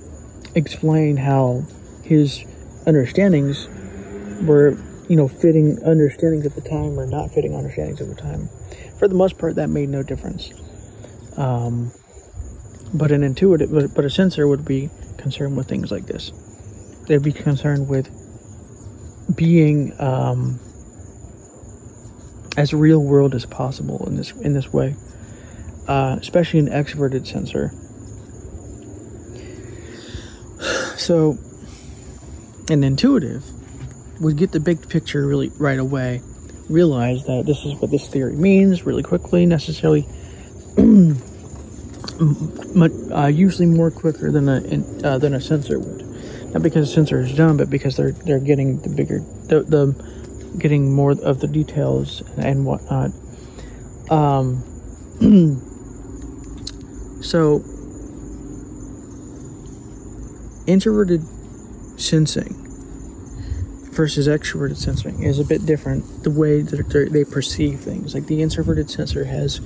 explain 0.54 1.16
how 1.16 1.62
his 2.02 2.44
understandings 2.86 3.68
were 4.42 4.76
you 5.08 5.16
know, 5.16 5.28
fitting 5.28 5.78
understandings 5.84 6.46
at 6.46 6.54
the 6.54 6.60
time 6.60 6.98
or 6.98 7.06
not 7.06 7.30
fitting 7.30 7.54
understandings 7.54 8.00
at 8.00 8.08
the 8.08 8.14
time. 8.14 8.48
For 8.98 9.08
the 9.08 9.14
most 9.14 9.38
part, 9.38 9.56
that 9.56 9.68
made 9.68 9.88
no 9.88 10.02
difference. 10.02 10.50
Um, 11.36 11.92
but 12.92 13.10
an 13.10 13.22
intuitive, 13.22 13.70
but, 13.70 13.94
but 13.94 14.04
a 14.04 14.10
sensor 14.10 14.46
would 14.46 14.64
be 14.64 14.90
concerned 15.18 15.56
with 15.56 15.68
things 15.68 15.90
like 15.90 16.06
this. 16.06 16.32
They'd 17.06 17.22
be 17.22 17.32
concerned 17.32 17.88
with 17.88 18.08
being 19.34 19.98
um, 20.00 20.58
as 22.56 22.72
real 22.72 23.02
world 23.02 23.34
as 23.34 23.46
possible 23.46 24.06
in 24.06 24.16
this 24.16 24.32
in 24.32 24.54
this 24.54 24.72
way, 24.72 24.94
uh, 25.88 26.16
especially 26.20 26.60
an 26.60 26.68
extroverted 26.68 27.26
sensor. 27.26 27.72
So, 30.96 31.36
an 32.70 32.82
intuitive 32.82 33.44
would 34.20 34.38
get 34.38 34.52
the 34.52 34.60
big 34.60 34.88
picture 34.88 35.26
really 35.26 35.50
right 35.58 35.78
away, 35.78 36.22
realize 36.70 37.26
that 37.26 37.44
this 37.46 37.62
is 37.66 37.74
what 37.74 37.90
this 37.90 38.08
theory 38.08 38.34
means 38.34 38.86
really 38.86 39.02
quickly, 39.02 39.44
necessarily, 39.44 40.06
uh, 43.12 43.26
usually 43.26 43.66
more 43.66 43.90
quicker 43.90 44.30
than 44.30 44.48
a 44.48 45.06
uh, 45.06 45.18
than 45.18 45.34
a 45.34 45.40
sensor 45.40 45.78
would. 45.78 46.03
Not 46.54 46.62
because 46.62 46.88
a 46.88 46.92
sensor 46.92 47.20
is 47.20 47.36
dumb, 47.36 47.56
but 47.56 47.68
because 47.68 47.96
they're 47.96 48.12
they're 48.12 48.38
getting 48.38 48.80
the 48.80 48.88
bigger 48.88 49.18
the, 49.48 49.62
the 49.62 50.58
getting 50.58 50.94
more 50.94 51.10
of 51.10 51.40
the 51.40 51.48
details 51.48 52.22
and 52.38 52.64
whatnot. 52.64 53.10
Um, 54.08 54.62
so 57.22 57.64
introverted 60.66 61.22
sensing 61.98 62.54
versus 63.90 64.28
extroverted 64.28 64.76
sensing 64.76 65.24
is 65.24 65.40
a 65.40 65.44
bit 65.44 65.66
different. 65.66 66.22
The 66.22 66.30
way 66.30 66.62
that 66.62 67.10
they 67.12 67.24
perceive 67.24 67.80
things, 67.80 68.14
like 68.14 68.26
the 68.26 68.42
introverted 68.42 68.90
sensor 68.90 69.24
has, 69.24 69.60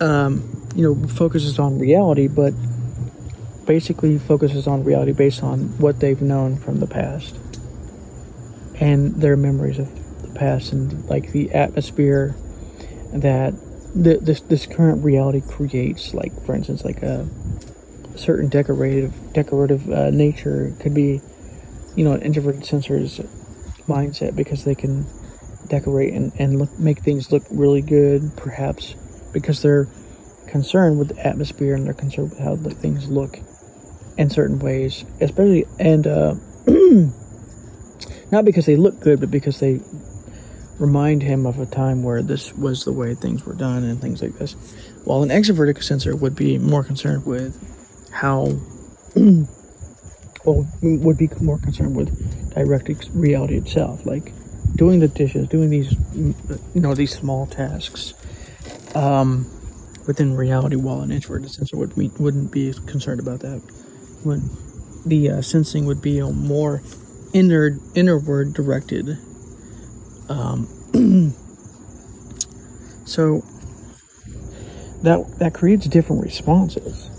um, 0.00 0.68
you 0.76 0.82
know, 0.82 0.94
focuses 1.08 1.58
on 1.58 1.80
reality, 1.80 2.28
but 2.28 2.54
basically 3.66 4.18
focuses 4.18 4.66
on 4.66 4.84
reality 4.84 5.12
based 5.12 5.42
on 5.42 5.78
what 5.78 6.00
they've 6.00 6.22
known 6.22 6.56
from 6.56 6.80
the 6.80 6.86
past 6.86 7.38
and 8.80 9.14
their 9.16 9.36
memories 9.36 9.78
of 9.78 10.22
the 10.22 10.38
past 10.38 10.72
and 10.72 11.04
like 11.06 11.32
the 11.32 11.52
atmosphere 11.52 12.34
that 13.12 13.54
the, 13.94 14.18
this 14.20 14.40
this 14.42 14.66
current 14.66 15.04
reality 15.04 15.40
creates. 15.40 16.14
Like 16.14 16.32
for 16.44 16.54
instance, 16.54 16.84
like 16.84 17.02
a 17.02 17.28
certain 18.16 18.48
decorative 18.48 19.14
decorative 19.32 19.90
uh, 19.90 20.10
nature 20.10 20.74
could 20.80 20.94
be 20.94 21.20
you 21.94 22.04
know, 22.04 22.12
an 22.12 22.22
introverted 22.22 22.64
sensor's 22.64 23.18
mindset 23.86 24.34
because 24.34 24.64
they 24.64 24.74
can 24.74 25.06
decorate 25.68 26.12
and, 26.14 26.32
and 26.38 26.58
look, 26.58 26.78
make 26.78 27.00
things 27.00 27.30
look 27.32 27.42
really 27.50 27.82
good, 27.82 28.32
perhaps 28.36 28.94
because 29.32 29.62
they're 29.62 29.88
concerned 30.46 30.98
with 30.98 31.08
the 31.08 31.26
atmosphere 31.26 31.74
and 31.74 31.86
they're 31.86 31.94
concerned 31.94 32.30
with 32.30 32.38
how 32.38 32.54
the 32.56 32.70
things 32.70 33.08
look 33.08 33.38
in 34.16 34.30
certain 34.30 34.58
ways, 34.58 35.04
especially, 35.20 35.66
and 35.78 36.06
uh, 36.06 36.34
not 38.30 38.44
because 38.44 38.66
they 38.66 38.76
look 38.76 39.00
good, 39.00 39.20
but 39.20 39.30
because 39.30 39.60
they 39.60 39.80
remind 40.78 41.22
him 41.22 41.46
of 41.46 41.58
a 41.60 41.66
time 41.66 42.02
where 42.02 42.22
this 42.22 42.52
was 42.54 42.84
the 42.84 42.92
way 42.92 43.14
things 43.14 43.44
were 43.44 43.54
done 43.54 43.84
and 43.84 44.00
things 44.00 44.22
like 44.22 44.38
this. 44.38 44.54
While 45.04 45.22
an 45.22 45.28
extroverted 45.28 45.82
sensor 45.82 46.16
would 46.16 46.34
be 46.34 46.58
more 46.58 46.82
concerned 46.82 47.24
with 47.24 47.56
how 48.10 48.58
well, 50.44 50.66
would 50.82 51.18
be 51.18 51.28
more 51.40 51.58
concerned 51.58 51.96
with 51.96 52.54
direct 52.54 53.08
reality 53.14 53.56
itself, 53.56 54.04
like 54.06 54.32
doing 54.76 55.00
the 55.00 55.08
dishes, 55.08 55.48
doing 55.48 55.70
these, 55.70 55.94
you 56.14 56.80
know, 56.80 56.94
these 56.94 57.12
small 57.16 57.46
tasks 57.46 58.14
um, 58.94 59.46
within 60.06 60.34
reality. 60.34 60.76
While 60.76 61.00
an 61.00 61.12
introverted 61.12 61.50
sensor 61.50 61.76
would 61.76 61.94
be, 61.94 62.08
wouldn't 62.18 62.50
be 62.50 62.72
concerned 62.86 63.20
about 63.20 63.40
that. 63.40 63.62
When 64.24 64.50
the 65.04 65.30
uh, 65.30 65.42
sensing 65.42 65.86
would 65.86 66.00
be 66.00 66.20
more 66.20 66.82
inner 67.32 67.72
innerward 67.94 68.52
directed 68.54 69.18
Um, 70.28 70.68
so 73.04 73.44
that 75.02 75.38
that 75.38 75.54
creates 75.54 75.86
different 75.86 76.22
responses. 76.22 77.10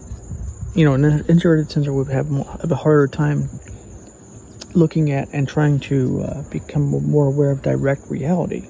You 0.75 0.85
know, 0.85 0.93
an 0.93 1.25
introverted 1.27 1.69
sensor 1.69 1.93
would 1.93 2.07
have, 2.07 2.31
more, 2.31 2.45
have 2.61 2.71
a 2.71 2.75
harder 2.75 3.07
time 3.07 3.49
looking 4.73 5.11
at 5.11 5.29
and 5.31 5.47
trying 5.47 5.79
to 5.81 6.23
uh, 6.23 6.41
become 6.49 6.89
more 6.89 7.27
aware 7.27 7.51
of 7.51 7.61
direct 7.61 8.09
reality. 8.09 8.69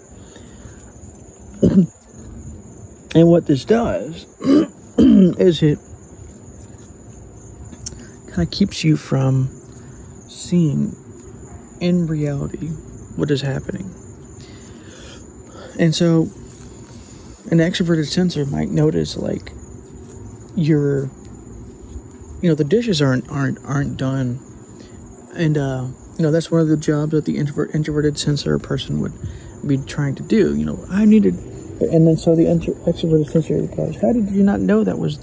and 1.62 1.88
what 3.28 3.48
this 3.48 3.64
does 3.64 4.26
is 4.98 5.64
it 5.64 5.80
kind 8.34 8.48
of 8.48 8.52
keeps 8.52 8.84
you 8.84 8.98
from 8.98 9.48
seeing 10.28 10.96
in 11.80 12.08
reality 12.08 12.68
what 13.16 13.30
is 13.30 13.42
happening. 13.42 13.94
And 15.80 15.94
so 15.94 16.32
an 17.52 17.60
extroverted 17.60 18.08
sensor 18.08 18.46
might 18.46 18.70
notice 18.70 19.16
like 19.18 19.52
your 20.56 21.12
you 22.42 22.50
know 22.50 22.56
the 22.56 22.64
dishes 22.64 23.02
aren't 23.02 23.30
aren't 23.30 23.64
aren't 23.66 23.98
done 23.98 24.40
and 25.36 25.58
uh 25.58 25.88
you 26.18 26.24
know 26.24 26.30
that's 26.30 26.52
one 26.52 26.62
of 26.62 26.68
the 26.68 26.78
jobs 26.78 27.12
that 27.12 27.26
the 27.26 27.38
introvert 27.38 27.74
introverted 27.74 28.20
sensor 28.20 28.60
person 28.60 29.00
would 29.00 29.14
be 29.66 29.78
trying 29.78 30.14
to 30.14 30.22
do 30.24 30.56
you 30.56 30.64
know 30.64 30.86
i 30.92 31.06
needed 31.06 31.34
and 31.82 32.08
then 32.08 32.16
so 32.16 32.36
the 32.36 32.46
intro, 32.46 32.74
extroverted 32.86 33.30
sensor 33.30 33.62
goes 33.76 34.00
how 34.00 34.14
did 34.14 34.30
you 34.30 34.44
not 34.44 34.60
know 34.60 34.84
that 34.84 35.00
was 35.00 35.18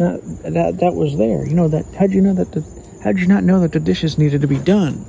that 0.00 0.78
that 0.80 0.94
was 0.94 1.16
there. 1.16 1.46
You 1.46 1.54
know 1.54 1.68
that 1.68 1.84
how 1.94 2.06
did 2.06 2.14
you 2.14 2.22
know 2.22 2.34
that 2.34 2.52
the 2.52 2.62
how 3.02 3.12
did 3.12 3.20
you 3.20 3.26
not 3.28 3.44
know 3.44 3.60
that 3.60 3.72
the 3.72 3.80
dishes 3.80 4.18
needed 4.18 4.40
to 4.40 4.48
be 4.48 4.58
done? 4.58 5.04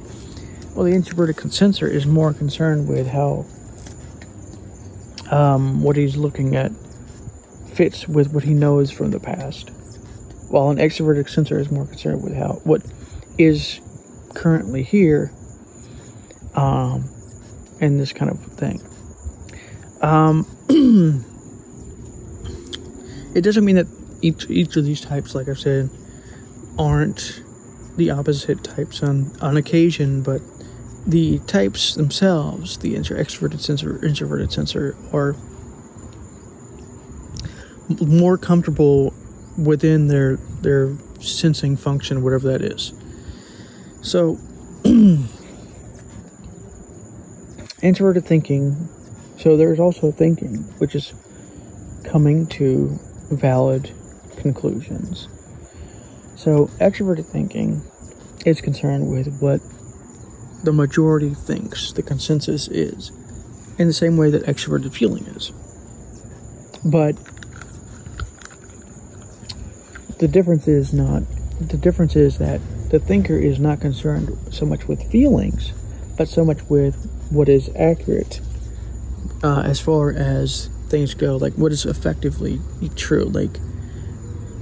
Well 0.76 0.86
the 0.86 0.92
introverted 0.92 1.52
sensor 1.54 1.88
is 1.88 2.06
more 2.06 2.34
concerned 2.34 2.88
with 2.88 3.08
how 3.08 3.46
um, 5.32 5.82
what 5.82 5.96
he's 5.96 6.18
looking 6.18 6.56
at 6.56 6.72
fits 7.74 8.08
with 8.08 8.34
what 8.34 8.44
he 8.44 8.54
knows 8.54 8.92
from 8.92 9.12
the 9.12 9.20
past, 9.20 9.70
while 10.50 10.70
an 10.70 10.78
extroverted 10.78 11.30
sensor 11.30 11.58
is 11.58 11.72
more 11.72 11.86
concerned 11.86 12.22
with 12.22 12.36
how 12.36 12.60
what 12.64 12.82
is 13.38 13.80
currently 14.34 14.84
here, 14.84 15.32
um, 16.54 17.10
and 17.80 18.00
this 18.00 18.12
kind 18.12 18.30
of 18.30 18.40
thing. 18.40 18.82
Um, 20.02 20.46
it 23.36 23.42
doesn't 23.42 23.64
mean 23.64 23.78
that 23.78 23.88
each 24.22 24.50
each 24.50 24.76
of 24.76 24.86
these 24.86 25.02
types, 25.02 25.36
like 25.36 25.48
I 25.48 25.54
said, 25.54 25.90
aren't 26.78 27.42
the 27.98 28.10
opposite 28.12 28.64
types 28.64 29.04
on 29.04 29.32
on 29.42 29.58
occasion, 29.58 30.22
but 30.22 30.42
the 31.06 31.40
types 31.40 31.96
themselves, 31.96 32.78
the 32.78 32.96
extroverted 32.96 33.60
sensor, 33.60 34.04
introverted 34.06 34.52
sensor, 34.52 34.96
are 35.12 35.36
more 38.00 38.38
comfortable 38.38 39.14
within 39.58 40.08
their 40.08 40.38
their 40.62 40.96
sensing 41.20 41.76
function, 41.76 42.24
whatever 42.24 42.48
that 42.52 42.62
is. 42.62 42.94
So, 44.02 44.38
introverted 47.82 48.26
thinking. 48.26 48.90
So 49.38 49.58
there's 49.58 49.80
also 49.80 50.12
thinking, 50.12 50.58
which 50.78 50.94
is 50.96 51.14
coming 52.04 52.46
to 52.48 53.00
valid 53.32 53.92
conclusions. 54.42 55.28
So 56.36 56.68
extroverted 56.80 57.26
thinking 57.26 57.82
is 58.46 58.62
concerned 58.62 59.12
with 59.12 59.40
what 59.40 59.62
the 60.64 60.72
majority 60.72 61.34
thinks 61.34 61.92
the 61.94 62.04
consensus 62.04 62.68
is, 62.68 63.12
in 63.78 63.88
the 63.88 63.94
same 63.94 64.18
way 64.18 64.30
that 64.30 64.44
extroverted 64.44 64.94
feeling 64.94 65.26
is. 65.28 65.52
But 66.84 67.16
the 70.20 70.28
difference 70.28 70.68
is 70.68 70.94
not 70.94 71.24
the 71.60 71.78
difference 71.78 72.16
is 72.16 72.40
that 72.40 72.60
the 72.90 73.00
thinker 73.00 73.38
is 73.38 73.60
not 73.60 73.80
concerned 73.80 74.36
so 74.52 74.66
much 74.66 74.88
with 74.88 75.04
feelings, 75.12 75.74
but 76.18 76.28
so 76.28 76.44
much 76.44 76.62
with 76.70 76.96
what 77.30 77.48
is 77.48 77.70
accurate 77.76 78.42
uh, 79.44 79.62
as 79.66 79.80
far 79.80 80.12
as 80.12 80.70
things 80.90 81.14
go, 81.14 81.38
like 81.38 81.54
what 81.54 81.72
is 81.72 81.86
effectively 81.86 82.60
true. 82.96 83.26
Like, 83.26 83.60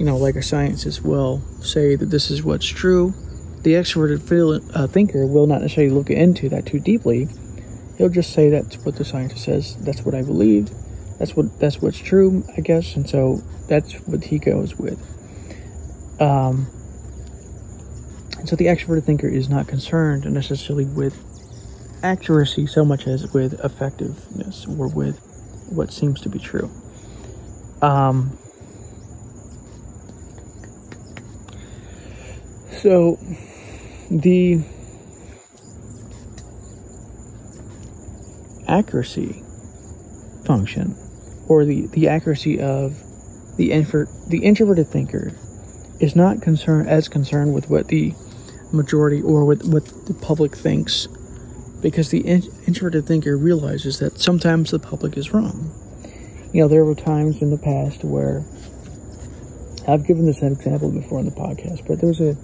you 0.00 0.06
know, 0.06 0.16
like 0.16 0.34
a 0.34 0.42
scientist 0.42 1.04
will 1.04 1.42
say 1.60 1.94
that 1.94 2.06
this 2.06 2.30
is 2.30 2.42
what's 2.42 2.64
true, 2.64 3.12
the 3.64 3.74
extroverted 3.74 4.22
feel, 4.26 4.58
uh, 4.74 4.86
thinker 4.86 5.26
will 5.26 5.46
not 5.46 5.60
necessarily 5.60 5.92
look 5.92 6.08
into 6.08 6.48
that 6.48 6.64
too 6.64 6.80
deeply. 6.80 7.28
He'll 7.98 8.08
just 8.08 8.32
say 8.32 8.48
that's 8.48 8.78
what 8.78 8.96
the 8.96 9.04
scientist 9.04 9.44
says. 9.44 9.76
That's 9.84 10.00
what 10.00 10.14
I 10.14 10.22
believed. 10.22 10.72
That's 11.18 11.36
what 11.36 11.60
that's 11.60 11.82
what's 11.82 11.98
true, 11.98 12.42
I 12.56 12.62
guess. 12.62 12.96
And 12.96 13.10
so 13.10 13.42
that's 13.68 13.92
what 14.06 14.24
he 14.24 14.38
goes 14.38 14.78
with. 14.78 14.98
Um, 16.18 16.66
and 18.38 18.48
so 18.48 18.56
the 18.56 18.68
extroverted 18.68 19.04
thinker 19.04 19.28
is 19.28 19.50
not 19.50 19.68
concerned 19.68 20.24
necessarily 20.32 20.86
with 20.86 21.14
accuracy 22.02 22.66
so 22.66 22.86
much 22.86 23.06
as 23.06 23.30
with 23.34 23.62
effectiveness 23.62 24.64
or 24.64 24.88
with 24.88 25.20
what 25.68 25.92
seems 25.92 26.22
to 26.22 26.30
be 26.30 26.38
true. 26.38 26.70
Um, 27.82 28.38
so 32.82 33.18
the 34.10 34.62
accuracy 38.66 39.42
function 40.44 40.96
or 41.48 41.64
the, 41.64 41.86
the 41.88 42.08
accuracy 42.08 42.60
of 42.60 42.96
the 43.56 43.72
intro, 43.72 44.06
the 44.28 44.44
introverted 44.44 44.86
thinker 44.88 45.32
is 46.00 46.16
not 46.16 46.40
concerned 46.40 46.88
as 46.88 47.08
concerned 47.08 47.52
with 47.52 47.68
what 47.68 47.88
the 47.88 48.14
majority 48.72 49.20
or 49.20 49.44
with 49.44 49.64
what 49.64 49.84
the 50.06 50.14
public 50.14 50.56
thinks 50.56 51.08
because 51.82 52.10
the 52.10 52.20
in, 52.20 52.42
introverted 52.66 53.06
thinker 53.06 53.36
realizes 53.36 53.98
that 53.98 54.20
sometimes 54.20 54.70
the 54.70 54.78
public 54.78 55.16
is 55.16 55.32
wrong. 55.32 55.70
You 56.52 56.62
know, 56.62 56.68
there 56.68 56.84
were 56.84 56.94
times 56.94 57.42
in 57.42 57.50
the 57.50 57.58
past 57.58 58.04
where 58.04 58.44
I've 59.88 60.06
given 60.06 60.26
this 60.26 60.42
example 60.42 60.90
before 60.90 61.18
in 61.18 61.24
the 61.24 61.32
podcast, 61.32 61.86
but 61.86 62.00
there 62.00 62.08
was 62.08 62.20
a 62.20 62.36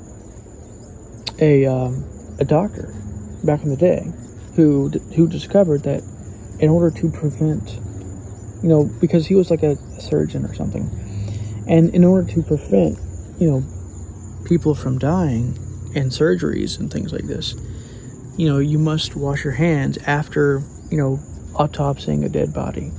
a 1.41 1.67
um, 1.67 2.05
a 2.39 2.45
doctor 2.45 2.93
back 3.45 3.63
in 3.63 3.71
the 3.71 3.77
day 3.77 4.13
who 4.55 4.89
who 5.15 5.29
discovered 5.29 5.83
that 5.85 6.03
in 6.59 6.71
order 6.71 6.91
to 6.99 7.11
prevent, 7.11 7.79
you 8.63 8.69
know, 8.69 8.91
because 9.01 9.27
he 9.27 9.35
was 9.35 9.51
like 9.51 9.63
a, 9.63 9.73
a 9.73 10.01
surgeon 10.01 10.45
or 10.45 10.55
something, 10.55 10.89
and 11.69 11.95
in 11.95 12.05
order 12.05 12.31
to 12.33 12.43
prevent, 12.43 12.99
you 13.39 13.51
know, 13.51 13.63
people 14.47 14.75
from 14.75 14.99
dying 14.99 15.57
and 15.95 16.11
surgeries 16.11 16.79
and 16.79 16.93
things 16.93 17.13
like 17.13 17.25
this, 17.25 17.55
you 18.37 18.49
know, 18.49 18.59
you 18.59 18.79
must 18.79 19.17
wash 19.17 19.45
your 19.45 19.55
hands 19.55 19.99
after, 20.07 20.63
you 20.91 20.97
know, 20.97 21.19
autopsying 21.55 22.25
a 22.25 22.29
dead 22.29 22.53
body. 22.53 22.91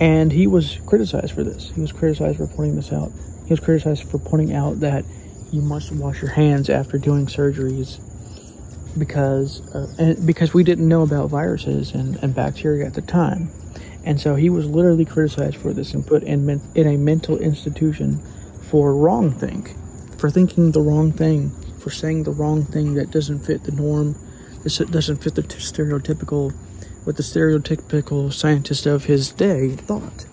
And 0.00 0.30
he 0.30 0.46
was 0.46 0.78
criticized 0.86 1.32
for 1.32 1.42
this. 1.42 1.70
He 1.70 1.80
was 1.80 1.90
criticized 1.90 2.38
for 2.38 2.46
pointing 2.46 2.76
this 2.76 2.92
out. 2.92 3.10
He 3.46 3.52
was 3.52 3.60
criticized 3.60 4.10
for 4.10 4.18
pointing 4.18 4.54
out 4.54 4.80
that 4.80 5.04
you 5.52 5.62
must 5.62 5.92
wash 5.92 6.20
your 6.20 6.30
hands 6.30 6.68
after 6.68 6.98
doing 6.98 7.26
surgeries 7.26 8.00
because 8.98 9.60
uh, 9.74 10.14
because 10.24 10.54
we 10.54 10.64
didn't 10.64 10.88
know 10.88 11.02
about 11.02 11.28
viruses 11.28 11.92
and, 11.92 12.16
and 12.22 12.34
bacteria 12.34 12.86
at 12.86 12.94
the 12.94 13.02
time. 13.02 13.50
And 14.04 14.20
so 14.20 14.36
he 14.36 14.48
was 14.50 14.66
literally 14.66 15.04
criticized 15.04 15.56
for 15.56 15.72
this 15.72 15.92
and 15.92 16.06
put 16.06 16.22
in, 16.22 16.48
in 16.76 16.86
a 16.86 16.96
mental 16.96 17.38
institution 17.38 18.22
for 18.70 18.94
wrong 18.94 19.32
think, 19.32 19.74
for 20.16 20.30
thinking 20.30 20.70
the 20.70 20.80
wrong 20.80 21.10
thing, 21.10 21.50
for 21.80 21.90
saying 21.90 22.22
the 22.22 22.30
wrong 22.30 22.64
thing 22.64 22.94
that 22.94 23.10
doesn't 23.10 23.40
fit 23.40 23.64
the 23.64 23.72
norm, 23.72 24.14
this 24.62 24.78
doesn't 24.78 25.16
fit 25.16 25.34
the 25.34 25.42
stereotypical, 25.42 26.52
what 27.04 27.16
the 27.16 27.22
stereotypical 27.24 28.32
scientist 28.32 28.86
of 28.86 29.06
his 29.06 29.32
day 29.32 29.70
thought. 29.70 30.24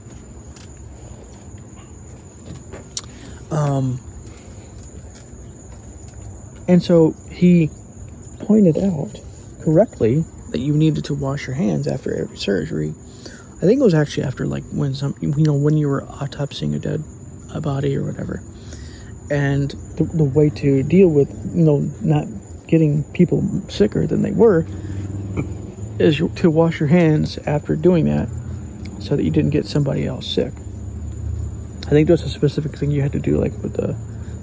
Um, 3.49 3.99
and 6.73 6.81
so 6.81 7.13
he 7.29 7.69
pointed 8.39 8.79
out 8.79 9.21
correctly 9.61 10.25
that 10.49 10.57
you 10.57 10.73
needed 10.73 11.05
to 11.05 11.13
wash 11.13 11.45
your 11.45 11.55
hands 11.55 11.85
after 11.85 12.15
every 12.15 12.35
surgery. 12.35 12.95
I 13.57 13.59
think 13.67 13.79
it 13.79 13.83
was 13.83 13.93
actually 13.93 14.23
after 14.23 14.47
like 14.47 14.63
when 14.71 14.95
some 14.95 15.13
you 15.21 15.43
know 15.43 15.53
when 15.53 15.77
you 15.77 15.87
were 15.87 16.01
autopsying 16.01 16.75
a 16.75 16.79
dead 16.79 17.03
a 17.53 17.61
body 17.61 17.95
or 17.95 18.03
whatever. 18.03 18.41
And 19.29 19.69
the, 19.97 20.09
the 20.15 20.23
way 20.23 20.49
to 20.49 20.81
deal 20.81 21.09
with 21.09 21.29
you 21.55 21.63
know 21.63 21.91
not 22.01 22.25
getting 22.65 23.03
people 23.13 23.43
sicker 23.69 24.07
than 24.07 24.23
they 24.23 24.31
were 24.31 24.65
is 25.99 26.17
to 26.17 26.49
wash 26.49 26.79
your 26.79 26.89
hands 26.89 27.37
after 27.45 27.75
doing 27.75 28.05
that 28.05 28.29
so 28.99 29.15
that 29.15 29.23
you 29.23 29.29
didn't 29.29 29.51
get 29.51 29.67
somebody 29.67 30.07
else 30.07 30.25
sick. 30.25 30.53
I 31.85 31.89
think 31.91 32.07
there 32.07 32.15
was 32.15 32.23
a 32.23 32.29
specific 32.29 32.75
thing 32.79 32.89
you 32.89 33.03
had 33.03 33.11
to 33.11 33.19
do 33.19 33.37
like 33.37 33.53
with 33.61 33.73
the 33.73 33.95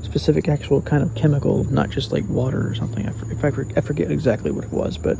specific 0.03 0.49
actual 0.49 0.83
kind 0.83 1.03
of 1.03 1.15
chemical, 1.15 1.65
not 1.65 1.91
just 1.91 2.13
like 2.13 2.25
water 2.29 2.69
or 2.69 2.75
something. 2.75 3.07
I, 3.07 3.13
if 3.31 3.45
I, 3.45 3.49
I 3.77 3.81
forget 3.81 4.11
exactly 4.11 4.51
what 4.51 4.65
it 4.65 4.73
was, 4.73 4.99
but 4.99 5.19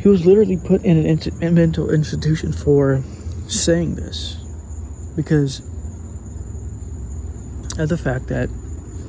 he 0.00 0.08
was 0.08 0.26
literally 0.26 0.56
put 0.56 0.84
in 0.84 1.06
an 1.06 1.54
mental 1.54 1.90
institution 1.90 2.52
for 2.52 3.02
saying 3.46 3.94
this 3.94 4.36
because 5.14 5.60
of 7.78 7.88
the 7.88 7.98
fact 7.98 8.28
that 8.28 8.48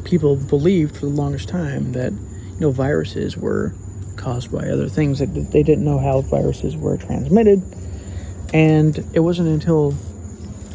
people 0.04 0.36
believed 0.36 0.96
for 0.96 1.06
the 1.08 1.12
longest 1.12 1.50
time 1.50 1.94
that 1.94 2.12
you 2.12 2.60
know 2.60 2.72
viruses 2.72 3.36
were 3.38 3.74
caused 4.18 4.52
by 4.52 4.70
other 4.70 4.88
things 4.88 5.20
that 5.20 5.34
they 5.52 5.64
didn't 5.64 5.84
know 5.84 5.98
how 5.98 6.22
viruses 6.22 6.78
were 6.78 6.98
transmitted 6.98 7.62
and 8.54 9.00
it 9.14 9.22
wasn't 9.22 9.48
until 9.48 9.96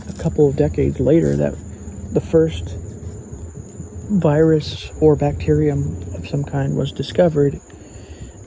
a 0.09 0.23
couple 0.23 0.49
of 0.49 0.57
decades 0.57 0.99
later 0.99 1.37
that 1.37 1.55
the 2.13 2.21
first 2.21 2.77
virus 4.09 4.91
or 5.01 5.17
bacterium 5.17 6.03
of 6.15 6.27
some 6.29 6.45
kind 6.45 6.77
was 6.77 6.93
discovered. 6.93 7.61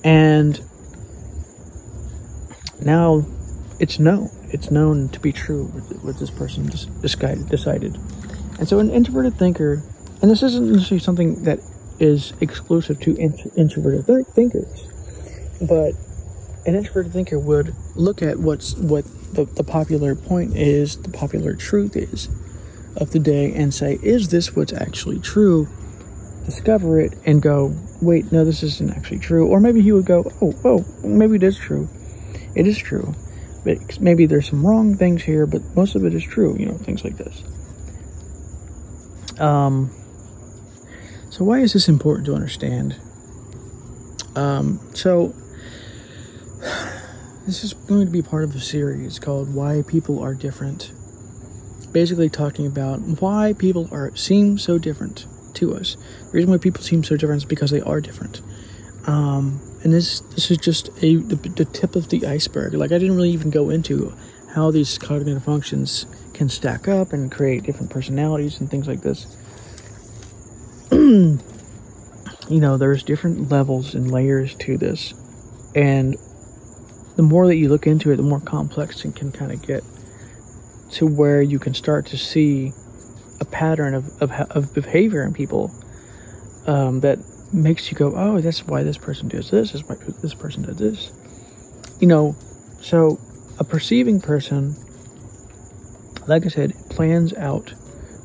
And 0.04 0.60
now 2.82 3.26
it's 3.80 4.00
known 4.00 4.30
it's 4.50 4.70
known 4.70 5.08
to 5.10 5.20
be 5.20 5.32
true 5.32 5.66
what, 6.02 6.20
this 6.20 6.30
person 6.30 6.66
decided. 6.66 7.98
And 8.60 8.68
so 8.68 8.80
an 8.80 8.90
introverted 8.90 9.36
thinker 9.36 9.84
and 10.22 10.30
this 10.30 10.44
isn't 10.44 10.72
necessarily 10.72 11.00
something 11.00 11.44
that 11.44 11.60
is 12.00 12.34
exclusive 12.42 13.00
to 13.02 13.16
introverted 13.56 14.06
th- 14.06 14.26
thinkers, 14.28 14.88
but 15.62 15.94
an 16.66 16.76
introverted 16.76 17.14
thinker 17.14 17.40
would 17.40 17.76
look 17.96 18.22
at 18.22 18.40
what's 18.40 18.76
what 18.76 19.06
the, 19.34 19.46
the 19.46 19.64
popular 19.64 20.16
point 20.16 20.56
is, 20.56 20.98
the 20.98 21.10
popular 21.10 21.56
truth 21.56 21.96
is 21.96 22.30
of 22.98 23.12
the 23.12 23.20
day, 23.20 23.54
and 23.54 23.74
say, 23.74 24.00
is 24.02 24.30
this 24.30 24.56
what's 24.56 24.74
actually 24.74 25.20
true? 25.20 25.68
Discover 26.46 27.00
it 27.00 27.14
and 27.26 27.42
go, 27.42 27.76
wait, 28.02 28.32
no, 28.32 28.44
this 28.44 28.64
isn't 28.64 28.92
actually 28.92 29.20
true. 29.20 29.48
Or 29.48 29.60
maybe 29.60 29.82
he 29.82 29.92
would 29.92 30.06
go, 30.06 30.30
oh, 30.42 30.54
oh, 30.66 30.86
maybe 31.04 31.36
it 31.36 31.44
is 31.44 31.58
true. 31.58 31.88
It 32.56 32.68
is 32.68 32.78
true. 32.78 33.14
But 33.64 34.00
maybe 34.02 34.26
there's 34.26 34.50
some 34.50 34.66
wrong 34.66 34.96
things 34.96 35.24
here, 35.24 35.46
but 35.46 35.62
most 35.76 35.96
of 35.96 36.04
it 36.04 36.14
is 36.14 36.24
true, 36.24 36.56
you 36.58 36.66
know, 36.66 36.78
things 36.78 37.04
like 37.04 37.18
this. 37.18 37.44
Um, 39.40 39.92
so, 41.30 41.46
why 41.46 41.60
is 41.60 41.74
this 41.74 41.88
important 41.88 42.26
to 42.26 42.34
understand? 42.34 43.00
Um, 44.36 44.80
so, 44.94 45.34
this 47.46 47.64
is 47.64 47.74
going 47.74 48.06
to 48.06 48.12
be 48.12 48.22
part 48.22 48.44
of 48.44 48.56
a 48.56 48.60
series 48.60 49.20
called 49.20 49.54
Why 49.54 49.84
People 49.88 50.20
Are 50.20 50.34
Different. 50.34 50.92
Basically, 51.92 52.30
talking 52.30 52.66
about 52.66 53.00
why 53.22 53.54
people 53.58 53.90
are 53.92 54.16
seem 54.16 54.58
so 54.58 54.78
different 54.78 55.26
to 55.56 55.76
us. 55.76 55.96
The 56.28 56.32
reason 56.32 56.52
why 56.52 56.58
people 56.58 56.82
seem 56.82 57.04
so 57.04 57.18
different 57.18 57.42
is 57.42 57.46
because 57.46 57.72
they 57.72 57.82
are 57.82 58.00
different. 58.00 58.42
Um, 59.08 59.60
and 59.84 59.92
this 59.92 60.20
this 60.20 60.52
is 60.52 60.58
just 60.58 60.90
a 61.04 61.16
the, 61.16 61.36
the 61.36 61.66
tip 61.66 61.96
of 61.96 62.10
the 62.10 62.26
iceberg. 62.26 62.74
Like 62.74 62.92
I 62.92 62.98
didn't 62.98 63.16
really 63.16 63.32
even 63.32 63.50
go 63.50 63.70
into 63.70 64.14
how 64.54 64.72
these 64.72 64.98
cognitive 64.98 65.44
functions 65.44 66.06
can 66.34 66.50
stack 66.50 66.88
up 66.88 67.14
and 67.14 67.32
create 67.32 67.64
different 67.64 67.90
personalities 67.92 68.60
and 68.60 68.70
things 68.70 68.88
like 68.88 69.02
this. 69.02 69.38
you 70.92 71.40
know, 72.50 72.78
there's 72.78 73.04
different 73.04 73.50
levels 73.50 73.96
and 73.96 74.12
layers 74.12 74.56
to 74.56 74.78
this. 74.78 75.14
And 75.74 76.18
the 77.16 77.24
more 77.24 77.48
that 77.48 77.56
you 77.56 77.70
look 77.70 77.88
into 77.88 78.12
it, 78.12 78.18
the 78.18 78.24
more 78.24 78.42
complex 78.42 79.06
it 79.06 79.16
can 79.16 79.32
kind 79.32 79.52
of 79.52 79.62
get 79.62 79.84
to 80.92 81.08
where 81.08 81.42
you 81.42 81.60
can 81.60 81.74
start 81.74 82.06
to 82.08 82.18
see 82.18 82.74
a 83.40 83.46
pattern 83.46 83.94
of, 83.94 84.22
of, 84.22 84.32
of 84.52 84.74
behavior 84.74 85.24
in 85.24 85.34
people 85.34 85.72
um, 86.68 87.00
that 87.00 87.18
makes 87.54 87.92
you 87.92 87.98
go, 87.98 88.14
oh, 88.16 88.40
that's 88.40 88.66
why 88.68 88.84
this 88.84 88.98
person 88.98 89.28
does 89.28 89.50
this, 89.50 89.74
is 89.74 89.84
why 89.84 89.96
this 90.22 90.34
person 90.34 90.64
does 90.64 90.78
this. 90.78 91.12
You 92.00 92.08
know, 92.08 92.36
so 92.82 93.20
a 93.60 93.64
perceiving 93.64 94.22
person, 94.22 94.76
like 96.28 96.46
I 96.46 96.50
said, 96.50 96.74
plans 96.90 97.34
out, 97.34 97.74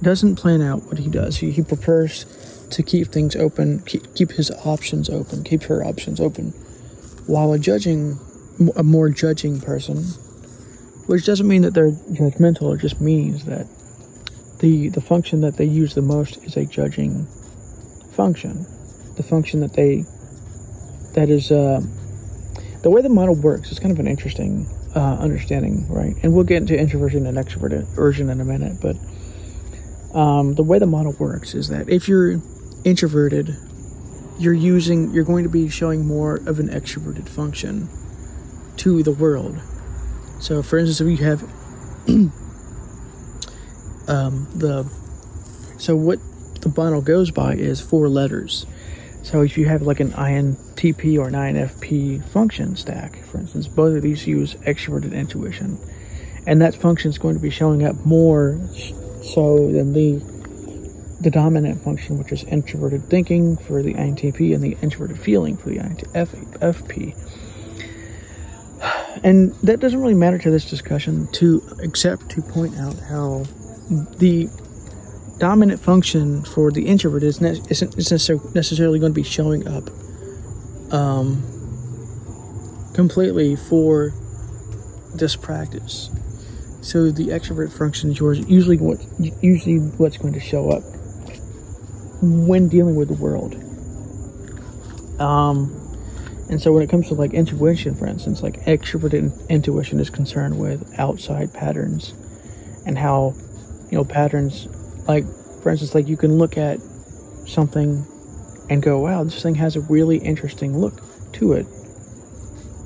doesn't 0.03 0.37
plan 0.37 0.63
out 0.63 0.85
what 0.85 0.99
he 0.99 1.09
does. 1.09 1.39
He, 1.39 1.51
he 1.51 1.63
prefers 1.63 2.25
to 2.71 2.83
keep 2.83 3.09
things 3.09 3.37
open, 3.37 3.81
keep, 3.81 4.15
keep 4.15 4.33
his 4.33 4.51
options 4.65 5.09
open, 5.09 5.45
keep 5.45 5.65
her 5.65 5.85
options 5.85 6.21
open, 6.21 6.51
while 7.27 7.53
a 7.53 7.59
judging, 7.59 8.19
a 8.77 8.83
more 8.83 9.09
judging 9.09 9.61
person, 9.61 10.05
which 11.07 11.25
doesn't 11.25 11.47
mean 11.47 11.63
that 11.63 11.75
they're 11.75 11.91
judgmental. 11.91 12.75
It 12.75 12.81
just 12.81 13.01
means 13.01 13.45
that 13.47 13.67
the 14.61 14.89
the 14.89 15.01
function 15.01 15.41
that 15.43 15.57
they 15.57 15.65
use 15.65 15.95
the 15.95 16.03
most 16.03 16.39
is 16.45 16.57
a 16.57 16.65
judging 16.65 17.27
function, 18.13 18.67
the 19.17 19.23
function 19.23 19.61
that 19.61 19.75
they 19.75 20.05
that 21.15 21.31
is 21.31 21.51
uh, 21.51 21.81
the 22.83 22.91
way 22.91 23.03
the 23.03 23.09
model 23.09 23.35
works. 23.35 23.71
Is 23.71 23.79
kind 23.79 23.93
of 23.93 23.99
an 23.99 24.07
interesting 24.07 24.67
uh, 24.95 25.17
understanding, 25.19 25.87
right? 25.89 26.15
And 26.23 26.35
we'll 26.35 26.45
get 26.45 26.59
into 26.59 26.79
introversion 26.79 27.27
and 27.27 27.37
extroversion 27.37 28.31
in 28.31 28.41
a 28.41 28.45
minute, 28.45 28.79
but. 28.81 28.97
Um, 30.15 30.55
the 30.55 30.63
way 30.63 30.79
the 30.79 30.87
model 30.87 31.13
works 31.19 31.53
is 31.53 31.69
that 31.69 31.91
if 31.91 32.09
you're 32.09 32.41
introverted, 32.85 33.55
you're 34.39 34.55
using 34.55 35.13
you're 35.13 35.25
going 35.25 35.45
to 35.45 35.51
be 35.51 35.69
showing 35.69 36.07
more 36.07 36.37
of 36.47 36.59
an 36.59 36.69
extroverted 36.69 37.29
function 37.29 37.89
to 38.79 39.03
the 39.03 39.13
world. 39.13 39.61
So, 40.41 40.63
for 40.63 40.79
instance, 40.79 41.01
if 41.01 41.19
you 41.19 41.25
have 41.25 41.43
um, 44.09 44.47
the 44.55 44.85
so 45.79 45.97
what 45.97 46.19
the 46.61 46.69
bundle 46.69 47.03
goes 47.03 47.31
by 47.31 47.55
is 47.55 47.81
four 47.81 48.09
letters. 48.09 48.67
So 49.23 49.43
if 49.43 49.59
you 49.59 49.67
have 49.67 49.83
like 49.83 50.01
an 50.01 50.13
INTP 50.13 51.19
or 51.19 51.29
an 51.29 51.35
INFP 51.35 52.25
function 52.29 52.77
stack, 52.77 53.23
for 53.25 53.39
instance, 53.39 53.67
both 53.67 53.97
of 53.97 54.03
these 54.03 54.27
use 54.27 54.55
extroverted 54.55 55.13
intuition, 55.13 55.79
and 56.47 56.61
that 56.63 56.75
function 56.75 57.11
is 57.11 57.19
going 57.19 57.35
to 57.35 57.41
be 57.41 57.51
showing 57.51 57.85
up 57.85 58.05
more 58.05 58.59
so 59.23 59.71
than 59.73 59.93
the 59.93 60.23
the 61.21 61.31
dominant 61.31 61.83
function, 61.83 62.19
which 62.19 62.31
is 62.31 62.45
introverted 62.45 63.09
thinking 63.09 63.57
for 63.57 63.83
the 63.83 63.95
INTP 63.95 64.55
and 64.55 64.63
the 64.63 64.77
introverted 64.83 65.19
feeling 65.19 65.57
for 65.57 65.71
the 65.71 65.79
INTFP. 65.79 67.15
And 69.25 69.53
that 69.63 69.81
doesn't 69.81 70.01
really 70.01 70.15
matter 70.15 70.39
to 70.39 70.51
this 70.51 70.69
discussion 70.69 71.29
to 71.33 71.63
except 71.81 72.29
to 72.31 72.43
point 72.43 72.77
out 72.79 72.99
how 73.09 73.45
the 74.19 74.49
dominant 75.39 75.81
function 75.81 76.43
for 76.45 76.71
the 76.71 76.87
introvert 76.87 77.23
is 77.23 77.41
ne- 77.41 77.61
isn't 77.71 77.97
necessarily 78.55 78.99
going 78.99 79.13
to 79.13 79.21
be 79.21 79.23
showing 79.23 79.67
up 79.69 79.91
um, 80.93 81.43
completely 82.95 83.57
for 83.57 84.13
this 85.15 85.37
practice. 85.37 86.11
So 86.83 87.11
the 87.11 87.29
extrovert 87.29 87.77
function 87.77 88.11
is 88.11 88.19
yours 88.21 88.39
usually 88.49 88.77
what 88.77 88.99
usually 89.43 89.79
what's 89.79 90.17
going 90.19 90.35
to 90.35 90.41
show 90.41 90.71
up 90.71 90.83
when 92.23 92.69
dealing 92.69 92.95
with 92.95 93.09
the 93.09 93.15
world. 93.15 93.55
Um, 95.21 95.86
and 96.49 96.63
so 96.63 96.73
when 96.73 96.83
it 96.83 96.91
comes 96.91 97.09
to 97.09 97.15
like 97.15 97.35
intuition, 97.35 97.95
for 97.95 98.07
instance, 98.07 98.43
like 98.43 98.61
extroverted 98.65 99.49
intuition 99.49 99.99
is 99.99 100.11
concerned 100.11 100.59
with 100.59 100.99
outside 100.99 101.53
patterns 101.53 102.15
and 102.87 102.97
how, 102.97 103.35
you 103.91 103.99
know, 103.99 104.05
patterns, 104.05 104.69
like, 105.09 105.25
for 105.63 105.71
instance, 105.71 105.95
like 105.95 106.07
you 106.07 106.17
can 106.17 106.39
look 106.39 106.57
at 106.57 106.79
something 107.47 108.07
and 108.71 108.83
go, 108.83 109.01
wow, 109.01 109.25
this 109.25 109.43
thing 109.43 109.57
has 109.57 109.75
a 109.75 109.81
really 109.81 110.19
interesting 110.19 110.79
look 110.79 111.01
to 111.33 111.55
it. 111.55 111.67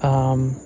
Um, 0.02 0.58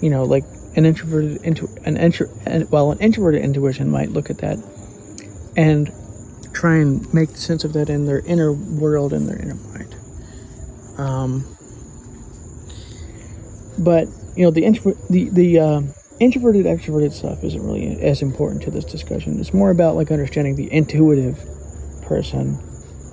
you 0.00 0.08
know, 0.08 0.24
like 0.24 0.44
an 0.74 0.86
introverted 0.86 1.42
into 1.42 1.68
an 1.84 1.98
intro, 1.98 2.28
well, 2.70 2.92
an 2.92 2.98
introverted 3.00 3.42
intuition 3.42 3.90
might 3.90 4.08
look 4.08 4.30
at 4.30 4.38
that 4.38 4.58
and 5.56 5.92
try 6.54 6.76
and 6.76 7.12
make 7.12 7.30
sense 7.30 7.64
of 7.64 7.74
that 7.74 7.90
in 7.90 8.06
their 8.06 8.20
inner 8.20 8.50
world 8.52 9.12
and 9.12 9.28
their 9.28 9.38
inner 9.38 9.54
mind. 9.54 9.94
Um, 10.96 11.58
but 13.78 14.08
you 14.36 14.44
know, 14.44 14.50
the 14.50 14.62
the 15.10 15.28
the 15.30 15.58
uh, 15.58 15.82
introverted 16.20 16.66
extroverted 16.66 17.12
stuff 17.12 17.42
isn't 17.42 17.62
really 17.62 18.00
as 18.00 18.22
important 18.22 18.62
to 18.62 18.70
this 18.70 18.84
discussion. 18.84 19.38
It's 19.40 19.52
more 19.52 19.70
about 19.70 19.96
like 19.96 20.10
understanding 20.10 20.56
the 20.56 20.72
intuitive 20.72 21.38
person 22.02 22.58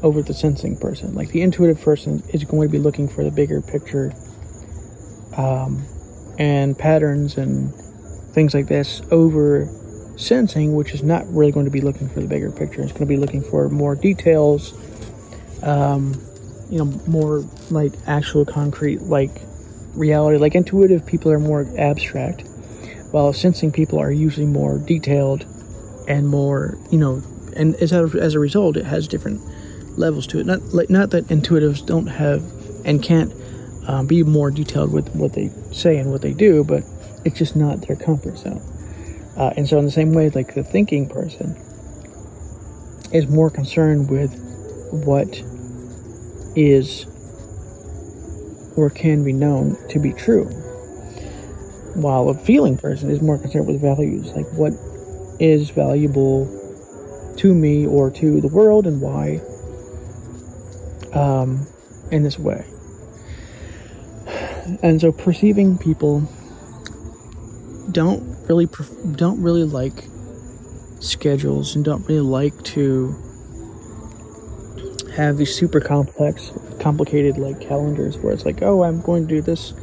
over 0.03 0.21
the 0.21 0.33
sensing 0.33 0.77
person. 0.77 1.13
Like 1.13 1.29
the 1.29 1.41
intuitive 1.41 1.81
person 1.81 2.23
is 2.29 2.43
going 2.43 2.67
to 2.67 2.71
be 2.71 2.79
looking 2.79 3.07
for 3.07 3.23
the 3.23 3.31
bigger 3.31 3.61
picture, 3.61 4.13
um, 5.37 5.85
and 6.37 6.77
patterns 6.77 7.37
and 7.37 7.73
things 8.33 8.53
like 8.53 8.67
this 8.67 9.01
over 9.11 9.67
sensing, 10.17 10.75
which 10.75 10.93
is 10.93 11.01
not 11.01 11.25
really 11.33 11.51
going 11.51 11.65
to 11.65 11.71
be 11.71 11.81
looking 11.81 12.09
for 12.09 12.21
the 12.21 12.27
bigger 12.27 12.51
picture. 12.51 12.81
It's 12.81 12.91
going 12.91 13.01
to 13.01 13.07
be 13.07 13.17
looking 13.17 13.41
for 13.41 13.69
more 13.69 13.95
details, 13.95 14.73
um, 15.63 16.13
you 16.69 16.77
know, 16.77 16.85
more 17.07 17.43
like 17.71 17.93
actual 18.05 18.45
concrete, 18.45 19.01
like 19.01 19.41
reality. 19.93 20.37
Like 20.37 20.55
intuitive 20.55 21.05
people 21.05 21.31
are 21.31 21.39
more 21.39 21.67
abstract, 21.77 22.43
while 23.11 23.33
sensing 23.33 23.71
people 23.71 23.99
are 23.99 24.11
usually 24.11 24.45
more 24.45 24.77
detailed 24.77 25.45
and 26.07 26.27
more, 26.27 26.77
you 26.91 26.97
know, 26.97 27.21
and 27.55 27.75
as 27.75 27.91
a, 27.91 28.09
as 28.19 28.35
a 28.35 28.39
result, 28.39 28.77
it 28.77 28.85
has 28.85 29.07
different 29.07 29.41
levels 29.97 30.27
to 30.27 30.39
it. 30.39 30.45
Not 30.45 30.61
like 30.73 30.89
not 30.89 31.11
that 31.11 31.27
intuitives 31.27 31.85
don't 31.85 32.07
have 32.07 32.43
and 32.85 33.03
can't 33.03 33.33
um, 33.87 34.07
be 34.07 34.23
more 34.23 34.51
detailed 34.51 34.93
with 34.93 35.13
what 35.15 35.33
they 35.33 35.49
say 35.71 35.97
and 35.97 36.11
what 36.11 36.21
they 36.21 36.33
do, 36.33 36.63
but 36.63 36.83
it's 37.25 37.37
just 37.37 37.55
not 37.55 37.87
their 37.87 37.95
comfort 37.95 38.37
zone. 38.37 38.61
Uh, 39.35 39.53
and 39.57 39.67
so, 39.67 39.77
in 39.79 39.85
the 39.85 39.91
same 39.91 40.13
way, 40.13 40.29
like 40.29 40.53
the 40.53 40.63
thinking 40.63 41.07
person 41.07 41.55
is 43.11 43.27
more 43.27 43.49
concerned 43.49 44.09
with 44.09 44.31
what 44.91 45.41
is 46.55 47.05
or 48.75 48.89
can 48.89 49.23
be 49.23 49.33
known 49.33 49.77
to 49.89 49.99
be 49.99 50.13
true, 50.13 50.45
while 51.95 52.29
a 52.29 52.33
feeling 52.33 52.77
person 52.77 53.09
is 53.09 53.21
more 53.21 53.37
concerned 53.37 53.67
with 53.67 53.81
values, 53.81 54.31
like 54.33 54.47
what 54.53 54.73
is 55.39 55.69
valuable 55.69 56.45
to 57.37 57.53
me 57.53 57.85
or 57.87 58.11
to 58.11 58.41
the 58.41 58.47
world 58.47 58.85
and 58.85 59.01
why 59.01 59.39
um, 61.13 61.65
in 62.11 62.23
this 62.23 62.37
way. 62.37 62.65
And 64.83 65.01
so 65.01 65.11
perceiving 65.11 65.77
people 65.77 66.29
don't 67.91 68.21
really 68.47 68.67
don't 69.15 69.41
really 69.41 69.63
like 69.63 70.03
schedules 70.99 71.75
and 71.75 71.83
don't 71.83 72.05
really 72.07 72.19
like 72.19 72.61
to 72.63 73.15
have 75.15 75.37
these 75.37 75.55
super 75.55 75.79
complex 75.79 76.51
complicated 76.79 77.37
like 77.37 77.59
calendars 77.59 78.17
where 78.17 78.33
it's 78.33 78.45
like 78.45 78.61
oh 78.61 78.83
i'm 78.83 79.01
going 79.01 79.27
to 79.27 79.35
do 79.35 79.41
this 79.41 79.73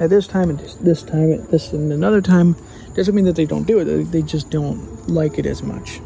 at 0.00 0.10
this 0.10 0.26
time 0.26 0.50
and 0.50 0.58
this 0.80 1.02
time 1.02 1.32
at 1.32 1.50
this 1.50 1.72
and 1.72 1.92
another 1.92 2.20
time 2.20 2.56
doesn't 2.96 3.14
mean 3.14 3.26
that 3.26 3.36
they 3.36 3.44
don't 3.44 3.66
do 3.66 3.78
it. 3.78 4.04
They 4.10 4.22
just 4.22 4.48
don't 4.50 5.06
like 5.06 5.38
it 5.38 5.44
as 5.44 5.62
much. 5.62 5.98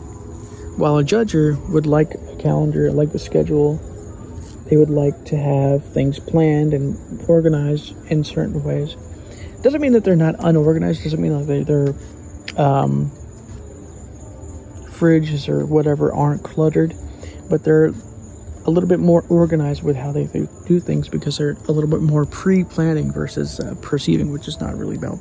While 0.76 0.98
a 0.98 1.04
judger 1.04 1.56
would 1.70 1.86
like 1.86 2.14
a 2.14 2.36
calendar 2.36 2.90
like 2.90 3.12
the 3.12 3.18
schedule 3.18 3.76
they 4.68 4.76
would 4.76 4.90
like 4.90 5.24
to 5.26 5.36
have 5.36 5.84
things 5.92 6.18
planned 6.20 6.74
and 6.74 6.96
organized 7.28 7.94
in 8.10 8.22
certain 8.22 8.62
ways. 8.62 8.96
Doesn't 9.62 9.80
mean 9.80 9.92
that 9.92 10.04
they're 10.04 10.16
not 10.16 10.36
unorganized. 10.38 11.02
Doesn't 11.02 11.20
mean 11.20 11.46
that 11.46 11.66
their 11.66 11.88
um, 12.56 13.10
fridges 14.90 15.48
or 15.48 15.66
whatever 15.66 16.12
aren't 16.12 16.44
cluttered 16.44 16.94
but 17.50 17.64
they're 17.64 17.92
a 18.66 18.70
little 18.70 18.88
bit 18.88 19.00
more 19.00 19.24
organized 19.28 19.82
with 19.82 19.96
how 19.96 20.12
they 20.12 20.26
do 20.66 20.80
things 20.80 21.08
because 21.08 21.38
they're 21.38 21.56
a 21.68 21.72
little 21.72 21.88
bit 21.88 22.00
more 22.00 22.26
pre-planning 22.26 23.12
versus 23.12 23.58
uh, 23.60 23.74
perceiving, 23.80 24.30
which 24.30 24.48
is 24.48 24.60
not 24.60 24.76
really 24.76 24.96
about 24.96 25.18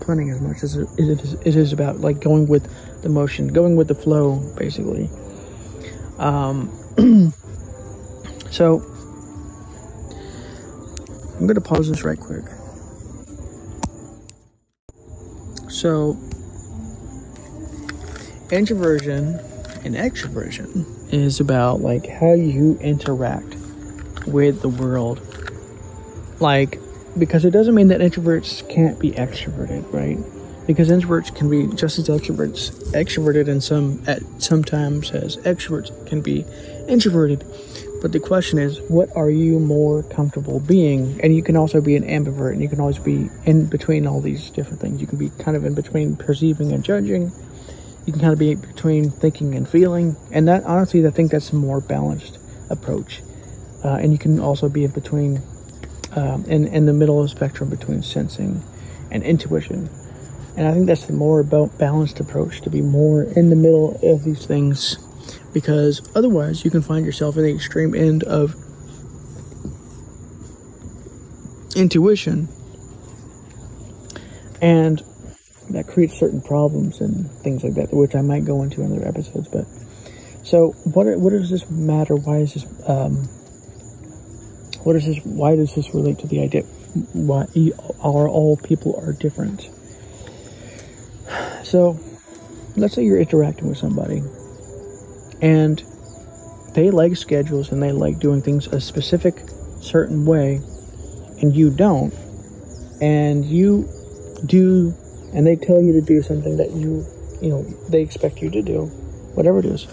planning 0.00 0.30
as 0.30 0.40
much 0.40 0.62
as 0.62 0.76
it 0.76 0.88
is, 0.98 1.34
it 1.34 1.56
is 1.56 1.72
about 1.72 2.00
like 2.00 2.20
going 2.20 2.48
with 2.48 2.68
the 3.02 3.08
motion, 3.08 3.48
going 3.48 3.76
with 3.76 3.88
the 3.88 3.94
flow, 3.94 4.40
basically. 4.56 5.08
Um, 6.18 6.70
so 8.50 8.80
I'm 11.36 11.46
going 11.46 11.54
to 11.54 11.60
pause 11.60 11.88
this 11.88 12.02
right 12.02 12.18
quick. 12.18 12.44
So 15.68 16.16
introversion 18.50 19.40
and 19.84 19.94
extroversion 19.94 20.86
is 21.12 21.40
about 21.40 21.80
like 21.80 22.06
how 22.06 22.32
you 22.32 22.78
interact 22.80 23.56
with 24.26 24.62
the 24.62 24.68
world. 24.68 25.20
Like, 26.40 26.78
because 27.18 27.44
it 27.44 27.50
doesn't 27.50 27.74
mean 27.74 27.88
that 27.88 28.00
introverts 28.00 28.68
can't 28.68 28.98
be 28.98 29.12
extroverted, 29.12 29.92
right? 29.92 30.18
Because 30.66 30.90
introverts 30.90 31.34
can 31.34 31.50
be 31.50 31.66
just 31.74 31.98
as 31.98 32.08
extroverts 32.08 32.70
extroverted 32.92 33.48
and 33.48 33.62
some 33.62 34.02
at 34.06 34.22
sometimes 34.38 35.10
as 35.10 35.36
extroverts 35.38 36.06
can 36.06 36.20
be 36.20 36.44
introverted. 36.88 37.44
But 38.00 38.10
the 38.10 38.20
question 38.20 38.58
is, 38.58 38.80
what 38.88 39.14
are 39.16 39.30
you 39.30 39.60
more 39.60 40.02
comfortable 40.04 40.58
being? 40.58 41.20
And 41.22 41.36
you 41.36 41.42
can 41.42 41.56
also 41.56 41.80
be 41.80 41.94
an 41.94 42.02
ambivert, 42.02 42.52
and 42.52 42.60
you 42.60 42.68
can 42.68 42.80
always 42.80 42.98
be 42.98 43.30
in 43.44 43.66
between 43.66 44.08
all 44.08 44.20
these 44.20 44.50
different 44.50 44.80
things. 44.80 45.00
You 45.00 45.06
can 45.06 45.18
be 45.18 45.30
kind 45.38 45.56
of 45.56 45.64
in 45.64 45.74
between 45.74 46.16
perceiving 46.16 46.72
and 46.72 46.82
judging 46.82 47.30
you 48.06 48.12
can 48.12 48.20
kind 48.20 48.32
of 48.32 48.38
be 48.38 48.54
between 48.54 49.10
thinking 49.10 49.54
and 49.54 49.68
feeling 49.68 50.16
and 50.30 50.48
that 50.48 50.64
honestly 50.64 51.06
i 51.06 51.10
think 51.10 51.30
that's 51.30 51.52
a 51.52 51.56
more 51.56 51.80
balanced 51.80 52.38
approach. 52.72 53.22
Uh, 53.84 53.96
and 53.96 54.12
you 54.12 54.18
can 54.18 54.40
also 54.40 54.68
be 54.68 54.84
in 54.84 54.90
between 54.90 55.42
um, 56.16 56.44
in, 56.46 56.66
in 56.66 56.86
the 56.86 56.92
middle 56.92 57.20
of 57.20 57.24
the 57.24 57.36
spectrum 57.36 57.70
between 57.70 58.02
sensing 58.02 58.62
and 59.10 59.22
intuition. 59.22 59.88
And 60.56 60.66
i 60.66 60.72
think 60.72 60.86
that's 60.86 61.06
the 61.06 61.12
more 61.12 61.42
balanced 61.42 62.20
approach 62.20 62.60
to 62.62 62.70
be 62.70 62.82
more 62.82 63.22
in 63.22 63.50
the 63.50 63.56
middle 63.56 63.98
of 64.02 64.24
these 64.24 64.44
things 64.46 64.98
because 65.52 66.02
otherwise 66.14 66.64
you 66.64 66.70
can 66.70 66.82
find 66.82 67.06
yourself 67.06 67.36
in 67.36 67.44
the 67.44 67.54
extreme 67.54 67.94
end 67.94 68.22
of 68.24 68.54
intuition 71.74 72.48
and 74.60 75.02
that 75.72 75.86
creates 75.86 76.18
certain 76.18 76.40
problems 76.40 77.00
and 77.00 77.30
things 77.30 77.64
like 77.64 77.74
that, 77.74 77.92
which 77.92 78.14
I 78.14 78.22
might 78.22 78.44
go 78.44 78.62
into 78.62 78.82
in 78.82 78.92
other 78.92 79.06
episodes. 79.06 79.48
But 79.48 79.66
so, 80.44 80.70
what 80.84 81.06
what 81.18 81.30
does 81.30 81.50
this 81.50 81.68
matter? 81.70 82.16
Why 82.16 82.38
is 82.38 82.54
this? 82.54 82.66
Um, 82.88 83.28
what 84.82 84.96
is 84.96 85.06
this? 85.06 85.18
Why 85.24 85.56
does 85.56 85.74
this 85.74 85.94
relate 85.94 86.18
to 86.20 86.26
the 86.26 86.40
idea? 86.40 86.62
Why 87.12 87.46
are 88.00 88.28
all 88.28 88.56
people 88.56 88.96
are 88.96 89.12
different? 89.12 89.68
So, 91.62 91.98
let's 92.76 92.94
say 92.94 93.04
you're 93.04 93.20
interacting 93.20 93.68
with 93.68 93.78
somebody, 93.78 94.22
and 95.40 95.82
they 96.74 96.90
like 96.90 97.16
schedules 97.16 97.70
and 97.70 97.82
they 97.82 97.92
like 97.92 98.18
doing 98.18 98.42
things 98.42 98.66
a 98.66 98.80
specific 98.80 99.42
certain 99.80 100.24
way, 100.24 100.60
and 101.40 101.54
you 101.54 101.70
don't, 101.70 102.12
and 103.00 103.44
you 103.44 103.88
do 104.44 104.94
and 105.34 105.46
they 105.46 105.56
tell 105.56 105.80
you 105.80 105.92
to 105.92 106.00
do 106.00 106.22
something 106.22 106.56
that 106.56 106.70
you, 106.72 107.04
you 107.40 107.50
know, 107.50 107.62
they 107.88 108.02
expect 108.02 108.40
you 108.40 108.50
to 108.50 108.62
do, 108.62 108.86
whatever 109.34 109.58
it 109.58 109.64
is, 109.64 109.86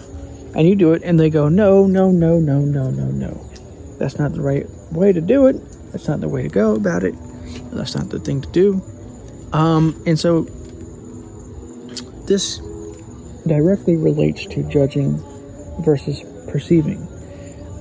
and 0.54 0.68
you 0.68 0.74
do 0.74 0.92
it, 0.92 1.02
and 1.04 1.18
they 1.18 1.30
go, 1.30 1.48
no, 1.48 1.86
no, 1.86 2.10
no, 2.10 2.38
no, 2.38 2.60
no, 2.60 2.90
no, 2.90 3.06
no. 3.06 3.50
That's 3.98 4.18
not 4.18 4.32
the 4.32 4.40
right 4.40 4.66
way 4.92 5.12
to 5.12 5.20
do 5.20 5.46
it. 5.46 5.56
That's 5.92 6.08
not 6.08 6.20
the 6.20 6.28
way 6.28 6.42
to 6.42 6.48
go 6.48 6.74
about 6.74 7.04
it. 7.04 7.14
That's 7.72 7.94
not 7.94 8.08
the 8.08 8.18
thing 8.18 8.40
to 8.40 8.50
do. 8.50 8.82
Um, 9.52 10.00
and 10.06 10.18
so 10.18 10.42
this 12.26 12.58
directly 13.46 13.96
relates 13.96 14.46
to 14.46 14.62
judging 14.70 15.22
versus 15.80 16.22
perceiving. 16.48 17.06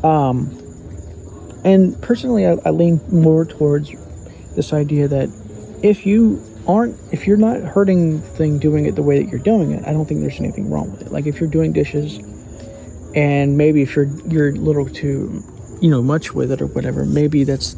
Um, 0.04 0.58
and 1.64 2.02
personally, 2.02 2.48
I, 2.48 2.58
I 2.66 2.70
lean 2.72 3.02
more 3.12 3.46
towards 3.46 3.92
this 4.56 4.74
idea 4.74 5.08
that 5.08 5.30
if 5.84 6.06
you 6.06 6.42
aren't 6.68 6.96
if 7.12 7.26
you're 7.26 7.38
not 7.38 7.62
hurting 7.62 8.22
the 8.22 8.28
thing 8.28 8.60
doing 8.60 8.86
it 8.86 8.96
the 8.96 9.04
way 9.04 9.22
that 9.22 9.30
you're 9.30 9.40
doing 9.40 9.72
it, 9.72 9.88
I 9.88 9.92
don't 9.92 10.06
think 10.06 10.22
there's 10.22 10.40
anything 10.40 10.70
wrong 10.70 10.92
with 10.92 11.02
it. 11.02 11.12
Like 11.12 11.26
if 11.26 11.40
you're 11.40 11.50
doing 11.50 11.74
dishes 11.74 12.20
and 13.16 13.58
maybe 13.58 13.82
if 13.82 13.96
you're 13.96 14.10
you're 14.28 14.50
a 14.50 14.54
little 14.54 14.88
too 14.88 15.44
you 15.82 15.90
know 15.90 16.02
much 16.02 16.34
with 16.34 16.52
it 16.52 16.62
or 16.62 16.68
whatever, 16.68 17.06
maybe 17.06 17.44
that's 17.44 17.76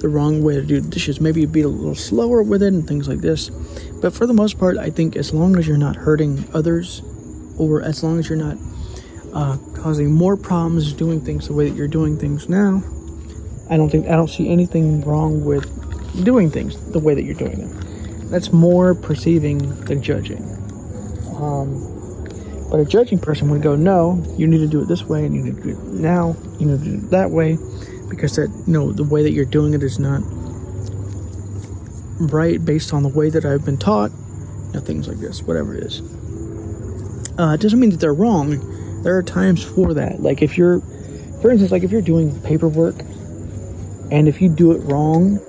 the 0.00 0.08
wrong 0.08 0.42
way 0.42 0.54
to 0.54 0.62
do 0.62 0.80
dishes. 0.80 1.20
Maybe 1.20 1.42
you 1.42 1.46
be 1.46 1.60
a 1.60 1.68
little 1.68 1.94
slower 1.94 2.42
with 2.42 2.62
it 2.62 2.72
and 2.72 2.86
things 2.86 3.08
like 3.08 3.20
this. 3.20 3.50
But 4.00 4.14
for 4.14 4.26
the 4.26 4.32
most 4.32 4.58
part, 4.58 4.78
I 4.78 4.88
think 4.88 5.16
as 5.16 5.34
long 5.34 5.56
as 5.56 5.68
you're 5.68 5.76
not 5.76 5.96
hurting 5.96 6.48
others 6.54 7.02
or 7.58 7.82
as 7.82 8.02
long 8.02 8.18
as 8.18 8.28
you're 8.28 8.38
not 8.38 8.56
uh, 9.34 9.58
causing 9.74 10.12
more 10.12 10.36
problems 10.36 10.94
doing 10.94 11.20
things 11.20 11.48
the 11.48 11.52
way 11.52 11.68
that 11.68 11.76
you're 11.76 11.88
doing 11.88 12.18
things 12.18 12.48
now, 12.48 12.82
I 13.68 13.76
don't 13.76 13.90
think 13.90 14.06
I 14.06 14.12
don't 14.12 14.30
see 14.30 14.48
anything 14.48 15.02
wrong 15.02 15.44
with 15.44 15.68
doing 16.24 16.50
things 16.50 16.80
the 16.92 16.98
way 16.98 17.14
that 17.14 17.22
you're 17.22 17.34
doing 17.34 17.58
them 17.58 17.89
that's 18.30 18.52
more 18.52 18.94
perceiving 18.94 19.58
than 19.84 20.02
judging. 20.02 20.42
Um, 21.36 21.86
but 22.70 22.78
a 22.78 22.84
judging 22.84 23.18
person 23.18 23.50
would 23.50 23.62
go, 23.62 23.74
no, 23.74 24.22
you 24.36 24.46
need 24.46 24.58
to 24.58 24.68
do 24.68 24.80
it 24.80 24.86
this 24.86 25.04
way, 25.04 25.24
and 25.24 25.34
you 25.34 25.42
need 25.42 25.56
to 25.56 25.62
do 25.62 25.70
it 25.70 25.78
now, 25.86 26.36
you 26.58 26.66
need 26.66 26.78
to 26.78 26.84
do 26.84 26.94
it 26.94 27.10
that 27.10 27.30
way, 27.30 27.58
because 28.08 28.36
that 28.36 28.48
you 28.66 28.72
know 28.72 28.92
the 28.92 29.04
way 29.04 29.22
that 29.22 29.32
you're 29.32 29.44
doing 29.44 29.74
it 29.74 29.82
is 29.82 29.98
not 29.98 30.22
right 32.32 32.64
based 32.64 32.92
on 32.94 33.02
the 33.02 33.08
way 33.08 33.30
that 33.30 33.44
I've 33.44 33.64
been 33.64 33.78
taught. 33.78 34.12
You 34.68 34.74
know, 34.74 34.80
things 34.80 35.08
like 35.08 35.18
this, 35.18 35.42
whatever 35.42 35.74
it 35.74 35.82
is. 35.82 36.00
Uh, 37.38 37.54
it 37.54 37.60
doesn't 37.60 37.80
mean 37.80 37.90
that 37.90 37.98
they're 37.98 38.14
wrong. 38.14 39.02
There 39.02 39.16
are 39.16 39.22
times 39.22 39.64
for 39.64 39.94
that. 39.94 40.20
Like 40.20 40.42
if 40.42 40.56
you're, 40.56 40.80
for 41.40 41.50
instance, 41.50 41.72
like 41.72 41.82
if 41.82 41.90
you're 41.90 42.02
doing 42.02 42.40
paperwork, 42.42 43.00
and 44.12 44.28
if 44.28 44.40
you 44.40 44.48
do 44.48 44.72
it 44.72 44.78
wrong, 44.80 45.40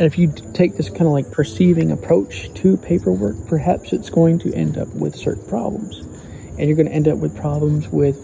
and 0.00 0.06
if 0.06 0.16
you 0.16 0.32
take 0.54 0.78
this 0.78 0.88
kind 0.88 1.02
of 1.02 1.08
like 1.08 1.30
perceiving 1.30 1.90
approach 1.90 2.50
to 2.54 2.78
paperwork, 2.78 3.36
perhaps 3.46 3.92
it's 3.92 4.08
going 4.08 4.38
to 4.38 4.54
end 4.54 4.78
up 4.78 4.88
with 4.94 5.14
certain 5.14 5.46
problems. 5.46 5.98
And 5.98 6.60
you're 6.60 6.74
going 6.74 6.88
to 6.88 6.94
end 6.94 7.06
up 7.06 7.18
with 7.18 7.36
problems 7.36 7.86
with 7.88 8.16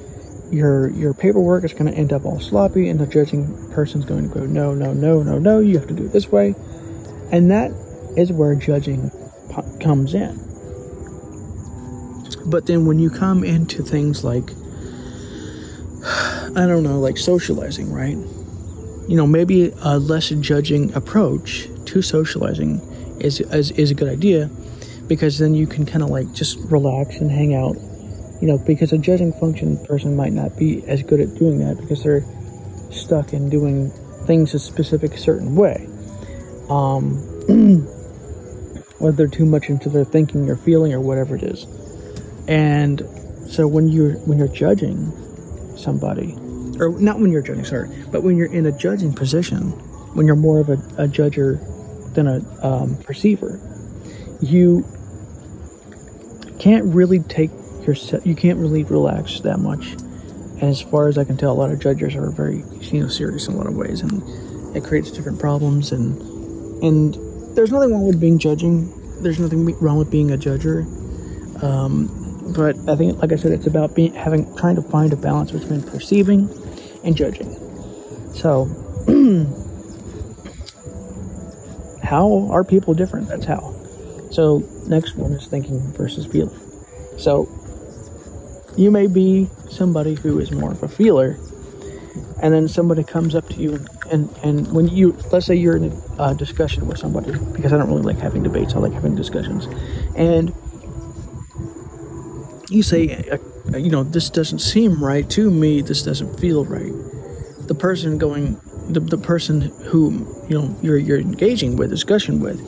your 0.50 0.88
your 0.92 1.12
paperwork 1.12 1.64
is 1.64 1.74
going 1.74 1.92
to 1.92 1.92
end 1.92 2.14
up 2.14 2.24
all 2.24 2.40
sloppy 2.40 2.88
and 2.88 2.98
the 2.98 3.06
judging 3.06 3.70
person's 3.72 4.06
going 4.06 4.28
to 4.28 4.34
go 4.34 4.46
no 4.46 4.72
no 4.72 4.92
no 4.92 5.20
no 5.20 5.38
no 5.40 5.58
you 5.58 5.76
have 5.76 5.86
to 5.88 5.92
do 5.92 6.06
it 6.06 6.12
this 6.14 6.32
way. 6.32 6.54
And 7.30 7.50
that 7.50 7.72
is 8.16 8.32
where 8.32 8.54
judging 8.54 9.10
comes 9.78 10.14
in. 10.14 10.34
But 12.46 12.64
then 12.64 12.86
when 12.86 12.98
you 12.98 13.10
come 13.10 13.44
into 13.44 13.82
things 13.82 14.24
like 14.24 14.48
i 16.56 16.64
don't 16.66 16.84
know 16.84 17.00
like 17.00 17.18
socializing 17.18 17.92
right 17.92 18.16
you 19.08 19.16
know, 19.16 19.26
maybe 19.26 19.72
a 19.82 19.98
less 19.98 20.28
judging 20.30 20.92
approach 20.94 21.68
to 21.86 22.02
socializing 22.02 22.80
is, 23.20 23.40
is, 23.40 23.70
is 23.72 23.90
a 23.90 23.94
good 23.94 24.08
idea 24.08 24.50
because 25.06 25.38
then 25.38 25.54
you 25.54 25.66
can 25.66 25.86
kind 25.86 26.02
of 26.02 26.10
like 26.10 26.32
just 26.32 26.58
relax 26.70 27.16
and 27.16 27.30
hang 27.30 27.54
out, 27.54 27.76
you 28.40 28.48
know, 28.48 28.58
because 28.58 28.92
a 28.92 28.98
judging 28.98 29.32
function 29.34 29.76
person 29.84 30.16
might 30.16 30.32
not 30.32 30.56
be 30.56 30.84
as 30.86 31.02
good 31.02 31.20
at 31.20 31.34
doing 31.36 31.58
that 31.60 31.76
because 31.78 32.02
they're 32.02 32.24
stuck 32.90 33.32
in 33.32 33.48
doing 33.48 33.90
things 34.26 34.54
a 34.54 34.58
specific 34.58 35.16
certain 35.16 35.54
way. 35.54 35.86
Um, 36.68 37.14
whether 38.98 39.16
they're 39.16 39.28
too 39.28 39.46
much 39.46 39.68
into 39.68 39.88
their 39.88 40.04
thinking 40.04 40.50
or 40.50 40.56
feeling 40.56 40.92
or 40.92 41.00
whatever 41.00 41.36
it 41.36 41.42
is. 41.42 41.66
And 42.48 43.00
so 43.48 43.66
when 43.66 43.88
you're 43.88 44.14
when 44.20 44.38
you're 44.38 44.48
judging 44.48 45.12
somebody, 45.76 46.34
or 46.80 46.90
not 47.00 47.18
when 47.20 47.30
you're 47.32 47.42
judging, 47.42 47.64
sorry, 47.64 47.88
but 48.10 48.22
when 48.22 48.36
you're 48.36 48.52
in 48.52 48.66
a 48.66 48.72
judging 48.72 49.12
position, 49.12 49.70
when 50.14 50.26
you're 50.26 50.36
more 50.36 50.60
of 50.60 50.68
a, 50.68 50.74
a 51.02 51.08
judger 51.08 51.60
than 52.14 52.26
a 52.26 52.66
um, 52.66 52.96
perceiver, 53.02 53.60
you 54.40 54.86
can't 56.58 56.84
really 56.86 57.20
take 57.20 57.50
yourself, 57.86 58.26
you 58.26 58.34
can't 58.34 58.58
really 58.58 58.84
relax 58.84 59.40
that 59.40 59.58
much. 59.58 59.92
And 59.92 60.64
as 60.64 60.80
far 60.80 61.08
as 61.08 61.18
I 61.18 61.24
can 61.24 61.36
tell, 61.36 61.52
a 61.52 61.54
lot 61.54 61.70
of 61.70 61.78
judges 61.78 62.14
are 62.16 62.30
very, 62.30 62.64
you 62.80 63.02
know, 63.02 63.08
serious 63.08 63.46
in 63.46 63.54
a 63.54 63.56
lot 63.56 63.66
of 63.66 63.76
ways, 63.76 64.00
and 64.00 64.22
it 64.76 64.84
creates 64.84 65.10
different 65.10 65.38
problems. 65.38 65.92
And 65.92 66.16
and 66.82 67.14
there's 67.56 67.70
nothing 67.70 67.92
wrong 67.92 68.06
with 68.06 68.20
being 68.20 68.38
judging. 68.38 68.92
There's 69.22 69.38
nothing 69.38 69.66
wrong 69.80 69.98
with 69.98 70.10
being 70.10 70.32
a 70.32 70.36
judger. 70.36 70.84
Um, 71.62 72.52
but 72.56 72.76
I 72.88 72.96
think, 72.96 73.20
like 73.20 73.32
I 73.32 73.36
said, 73.36 73.52
it's 73.52 73.66
about 73.66 73.94
being 73.94 74.14
having 74.14 74.54
trying 74.56 74.76
to 74.76 74.82
find 74.82 75.12
a 75.12 75.16
balance 75.16 75.52
between 75.52 75.82
perceiving 75.82 76.48
and 77.06 77.16
judging. 77.16 77.50
So, 78.34 78.66
how 82.02 82.48
are 82.50 82.64
people 82.64 82.92
different? 82.92 83.28
That's 83.28 83.46
how. 83.46 83.72
So, 84.30 84.58
next 84.86 85.16
one 85.16 85.32
is 85.32 85.46
thinking 85.46 85.80
versus 85.92 86.26
feeling. 86.26 86.58
So, 87.16 87.48
you 88.76 88.90
may 88.90 89.06
be 89.06 89.48
somebody 89.70 90.14
who 90.14 90.38
is 90.38 90.52
more 90.52 90.72
of 90.72 90.82
a 90.82 90.88
feeler, 90.88 91.38
and 92.42 92.52
then 92.52 92.68
somebody 92.68 93.04
comes 93.04 93.34
up 93.34 93.48
to 93.50 93.54
you, 93.54 93.86
and, 94.10 94.28
and 94.42 94.70
when 94.72 94.88
you, 94.88 95.16
let's 95.32 95.46
say 95.46 95.54
you're 95.54 95.76
in 95.76 96.02
a 96.18 96.34
discussion 96.34 96.86
with 96.86 96.98
somebody, 96.98 97.32
because 97.54 97.72
I 97.72 97.78
don't 97.78 97.88
really 97.88 98.02
like 98.02 98.18
having 98.18 98.42
debates, 98.42 98.74
I 98.74 98.80
like 98.80 98.92
having 98.92 99.14
discussions, 99.14 99.66
and 100.14 100.52
you 102.68 102.82
say, 102.82 103.30
uh, 103.30 103.38
you 103.74 103.90
know, 103.90 104.02
this 104.02 104.30
doesn't 104.30 104.60
seem 104.60 105.02
right 105.02 105.28
to 105.30 105.50
me, 105.50 105.80
this 105.80 106.02
doesn't 106.02 106.38
feel 106.38 106.64
right. 106.64 106.92
The 107.66 107.74
person 107.74 108.18
going, 108.18 108.60
the, 108.88 109.00
the 109.00 109.18
person 109.18 109.60
who, 109.60 110.26
you 110.48 110.58
know, 110.60 110.76
you're, 110.82 110.98
you're 110.98 111.18
engaging 111.18 111.76
with, 111.76 111.90
discussion 111.90 112.40
with, 112.40 112.60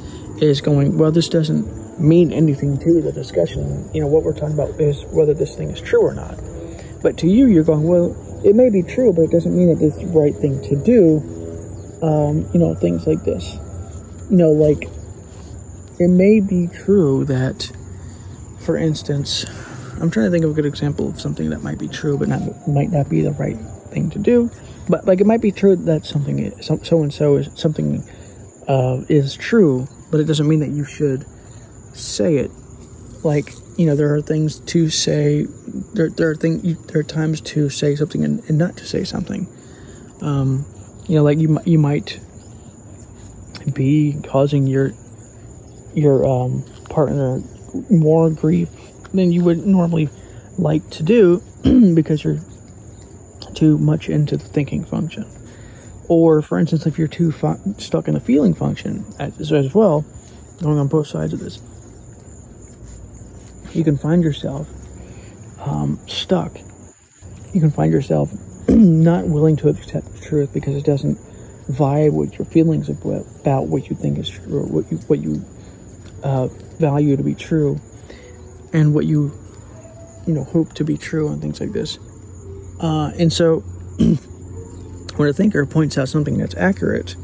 is 0.43 0.61
going, 0.61 0.99
well, 0.99 1.13
this 1.13 1.29
doesn't 1.29 2.01
mean 2.01 2.33
anything 2.33 2.79
to 2.79 3.01
the 3.01 3.13
discussion. 3.13 3.89
You 3.93 4.01
know, 4.01 4.07
what 4.07 4.25
we're 4.25 4.35
talking 4.35 4.55
about 4.55 4.81
is 4.81 5.05
whether 5.07 5.35
this 5.35 5.55
thing 5.57 5.71
is 5.71 5.81
true 5.81 6.03
or 6.03 6.15
not. 6.15 6.39
But 7.03 7.17
to 7.19 7.29
you, 7.29 7.47
you're 7.47 7.65
going, 7.65 7.85
well, 7.85 8.17
it 8.45 8.55
may 8.55 8.71
be 8.71 8.83
true, 8.83 9.13
but 9.13 9.23
it 9.23 9.31
doesn't 9.31 9.57
mean 9.57 9.69
that 9.75 9.85
it's 9.85 9.99
the 9.99 10.07
right 10.07 10.35
thing 10.35 10.61
to 10.63 10.77
do. 10.77 11.19
Um, 12.03 12.49
you 12.53 12.61
know, 12.61 12.75
things 12.75 13.07
like 13.07 13.25
this. 13.25 13.55
You 14.31 14.37
know, 14.37 14.53
like, 14.53 14.89
it 15.99 16.09
may 16.09 16.39
be 16.41 16.69
true 16.69 17.25
that, 17.25 17.73
for 18.61 18.77
instance, 18.77 19.45
I'm 20.01 20.11
trying 20.11 20.27
to 20.27 20.31
think 20.31 20.45
of 20.45 20.51
a 20.51 20.55
good 20.55 20.67
example 20.67 21.09
of 21.09 21.21
something 21.21 21.51
that 21.51 21.63
might 21.63 21.79
be 21.79 21.89
true, 21.89 22.19
but 22.19 22.29
not 22.29 22.69
might 22.69 22.91
not 22.91 23.09
be 23.09 23.23
the 23.23 23.33
right 23.33 23.57
thing 23.91 24.11
to 24.11 24.19
do. 24.19 24.51
But 24.89 25.07
like 25.07 25.21
it 25.21 25.27
might 25.27 25.41
be 25.41 25.53
true 25.53 25.77
that 25.77 26.07
something 26.07 26.61
so 26.63 27.03
and 27.03 27.13
so 27.13 27.37
is 27.37 27.51
something 27.55 28.03
uh, 28.67 29.03
is 29.09 29.35
true, 29.35 29.87
but 30.11 30.21
it 30.21 30.25
doesn't 30.25 30.49
mean 30.49 30.61
that 30.61 30.71
you 30.71 30.85
should 30.85 31.27
say 31.95 32.37
it. 32.37 32.51
Like 33.25 33.53
you 33.77 33.87
know, 33.87 33.97
there 33.97 34.15
are 34.15 34.23
things 34.23 34.61
to 34.61 34.91
say. 34.91 35.47
There 35.95 36.11
there 36.11 36.31
are 36.31 36.37
things. 36.37 36.87
There 36.87 37.01
are 37.01 37.05
times 37.05 37.41
to 37.43 37.69
say 37.69 37.97
something 37.97 38.25
and, 38.25 38.43
and 38.49 38.59
not 38.59 38.77
to 38.79 38.87
say 38.87 39.05
something. 39.05 39.49
Um, 40.21 40.65
you 41.07 41.17
know, 41.17 41.23
like 41.23 41.39
you 41.39 41.59
you 41.65 41.79
might 41.79 42.21
be 43.73 44.21
causing 44.25 44.67
your 44.67 44.93
your 45.95 46.27
um, 46.27 46.65
partner 46.89 47.43
more 47.91 48.31
grief 48.31 48.71
than 49.13 49.33
you 49.33 49.45
would 49.45 49.67
normally 49.67 50.09
like 50.59 50.89
to 50.91 51.03
do 51.03 51.43
because 51.95 52.25
you're 52.25 52.41
too 53.55 53.79
much 53.79 54.09
into 54.09 54.37
the 54.37 54.45
thinking 54.45 54.85
function. 54.85 55.27
Or, 56.09 56.41
for 56.43 56.59
instance, 56.59 56.87
if 56.87 56.99
you're 56.99 57.09
too 57.09 57.33
fu- 57.33 57.75
stuck 57.79 58.09
in 58.09 58.15
the 58.15 58.21
feeling 58.21 58.55
function 58.55 59.05
as, 59.19 59.53
as 59.53 59.75
well, 59.75 60.05
going 60.63 60.79
on 60.79 60.89
both 60.89 61.07
sides 61.07 61.33
of 61.33 61.41
this, 61.41 61.61
you 63.75 63.85
can 63.85 63.99
find 63.99 64.23
yourself 64.23 64.69
um, 65.61 65.99
stuck. 66.07 66.57
You 67.53 67.61
can 67.61 67.71
find 67.71 67.93
yourself 67.93 68.33
not 68.69 69.27
willing 69.27 69.57
to 69.57 69.69
accept 69.69 70.13
the 70.15 70.21
truth 70.27 70.53
because 70.53 70.75
it 70.77 70.85
doesn't 70.85 71.19
vibe 71.69 72.13
with 72.13 72.39
your 72.39 72.47
feelings 72.47 72.89
about 72.89 73.67
what 73.67 73.91
you 73.91 73.97
think 73.97 74.19
is 74.19 74.31
true, 74.31 74.61
or 74.61 74.63
what 74.65 74.91
you 74.91 74.97
what 74.99 75.19
you 75.19 75.45
uh, 76.23 76.47
value 76.79 77.17
to 77.17 77.23
be 77.23 77.35
true 77.35 77.79
and 78.73 78.95
what 78.95 79.07
you 79.07 79.33
you 80.27 80.35
know 80.35 80.45
hope 80.45 80.75
to 80.75 80.85
be 80.85 80.97
true 80.97 81.29
and 81.29 81.41
things 81.41 81.61
like 81.61 81.73
this. 81.73 81.99
Uh, 82.81 83.13
and 83.19 83.33
so 83.33 83.61
when 85.17 85.29
a 85.29 85.33
thinker 85.33 85.65
points 85.67 85.99
out 85.99 86.09
something 86.09 86.39
that's 86.39 86.55
accurate 86.57 87.17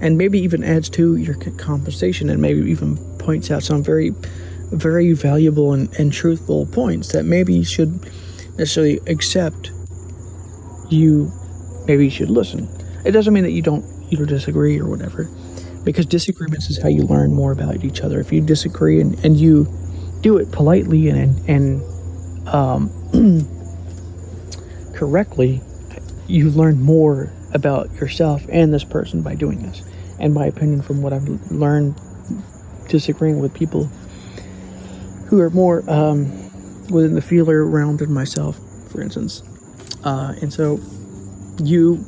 and 0.00 0.16
maybe 0.16 0.38
even 0.38 0.64
adds 0.64 0.88
to 0.90 1.16
your 1.16 1.34
conversation 1.34 2.28
and 2.30 2.40
maybe 2.40 2.60
even 2.70 2.96
points 3.18 3.50
out 3.50 3.62
some 3.62 3.82
very 3.82 4.10
very 4.72 5.12
valuable 5.12 5.72
and, 5.72 5.92
and 5.98 6.12
truthful 6.12 6.66
points 6.66 7.12
that 7.12 7.24
maybe 7.24 7.54
you 7.54 7.64
should 7.64 8.04
necessarily 8.56 9.00
accept 9.06 9.72
you 10.90 11.30
maybe 11.86 12.04
you 12.04 12.10
should 12.10 12.30
listen. 12.30 12.68
It 13.04 13.12
doesn't 13.12 13.32
mean 13.32 13.44
that 13.44 13.52
you 13.52 13.62
don't 13.62 13.84
you 14.10 14.18
don't 14.18 14.28
disagree 14.28 14.78
or 14.78 14.88
whatever 14.88 15.28
because 15.84 16.06
disagreements 16.06 16.68
is 16.68 16.80
how 16.82 16.88
you 16.88 17.02
learn 17.02 17.32
more 17.32 17.52
about 17.52 17.84
each 17.84 18.00
other. 18.02 18.20
If 18.20 18.32
you 18.32 18.40
disagree 18.40 19.00
and, 19.00 19.22
and 19.24 19.36
you 19.36 19.66
do 20.20 20.36
it 20.36 20.50
politely 20.52 21.08
and 21.08 21.48
and 21.48 21.82
um, 22.46 22.90
correctly, 24.94 25.60
you 26.26 26.50
learn 26.50 26.80
more 26.80 27.32
about 27.52 27.92
yourself 27.94 28.44
and 28.48 28.72
this 28.72 28.84
person 28.84 29.22
by 29.22 29.34
doing 29.34 29.62
this. 29.62 29.82
And 30.18 30.34
my 30.34 30.46
opinion, 30.46 30.82
from 30.82 31.02
what 31.02 31.12
I've 31.12 31.26
learned, 31.50 31.98
disagreeing 32.88 33.40
with 33.40 33.54
people 33.54 33.86
who 35.26 35.40
are 35.40 35.50
more 35.50 35.88
um, 35.88 36.26
within 36.88 37.14
the 37.14 37.22
feeler 37.22 37.64
realm 37.64 37.96
than 37.96 38.12
myself, 38.12 38.58
for 38.90 39.00
instance. 39.00 39.42
Uh, 40.04 40.34
and 40.42 40.52
so, 40.52 40.80
you, 41.62 42.04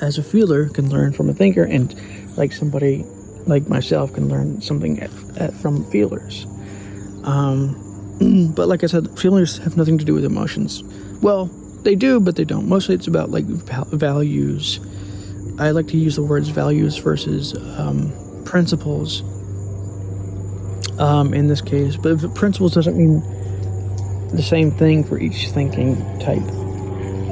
as 0.00 0.18
a 0.18 0.22
feeler, 0.22 0.68
can 0.68 0.90
learn 0.90 1.12
from 1.12 1.28
a 1.28 1.34
thinker, 1.34 1.64
and 1.64 1.94
like 2.36 2.52
somebody 2.52 3.04
like 3.46 3.68
myself 3.68 4.12
can 4.14 4.28
learn 4.28 4.60
something 4.60 5.00
at, 5.00 5.10
at, 5.38 5.54
from 5.54 5.84
feelers. 5.90 6.46
Um, 7.24 8.52
but 8.54 8.68
like 8.68 8.84
I 8.84 8.86
said, 8.86 9.18
feelers 9.18 9.58
have 9.58 9.76
nothing 9.76 9.98
to 9.98 10.04
do 10.04 10.14
with 10.14 10.24
emotions. 10.24 10.82
Well, 11.22 11.46
they 11.82 11.94
do, 11.94 12.20
but 12.20 12.36
they 12.36 12.44
don't. 12.44 12.68
Mostly 12.68 12.94
it's 12.94 13.06
about 13.06 13.30
like 13.30 13.44
values. 13.44 14.80
I 15.58 15.70
like 15.70 15.88
to 15.88 15.96
use 15.96 16.16
the 16.16 16.22
words 16.22 16.48
values 16.48 16.96
versus 16.96 17.54
um, 17.78 18.12
principles 18.44 19.22
um, 20.98 21.34
in 21.34 21.48
this 21.48 21.60
case. 21.60 21.96
But 21.96 22.34
principles 22.34 22.74
doesn't 22.74 22.96
mean 22.96 23.20
the 24.34 24.42
same 24.42 24.70
thing 24.70 25.04
for 25.04 25.18
each 25.18 25.50
thinking 25.50 25.96
type. 26.20 26.42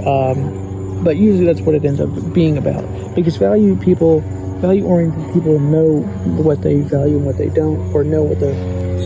Um, 0.06 0.59
but 1.02 1.16
usually 1.16 1.46
that's 1.46 1.60
what 1.60 1.74
it 1.74 1.84
ends 1.84 2.00
up 2.00 2.10
being 2.32 2.58
about. 2.58 2.84
Because 3.14 3.36
value 3.36 3.76
people 3.76 4.20
value 4.60 4.84
oriented 4.84 5.32
people 5.32 5.58
know 5.58 6.00
what 6.42 6.60
they 6.62 6.80
value 6.80 7.16
and 7.16 7.24
what 7.24 7.38
they 7.38 7.48
don't, 7.48 7.78
or 7.94 8.04
know 8.04 8.22
what 8.22 8.40
the 8.40 8.52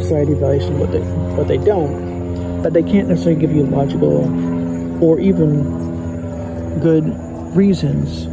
society 0.03 0.35
values 0.35 0.65
and 0.65 0.81
what 0.81 0.91
they 0.91 1.01
what 1.01 1.49
they 1.49 1.59
don't, 1.59 2.63
but 2.63 2.73
they 2.73 2.83
can't 2.83 3.09
necessarily 3.09 3.41
give 3.41 3.53
you 3.53 3.65
logical 3.65 4.25
or 5.03 5.21
even 5.21 5.63
good 6.81 7.05
reasons, 7.57 8.27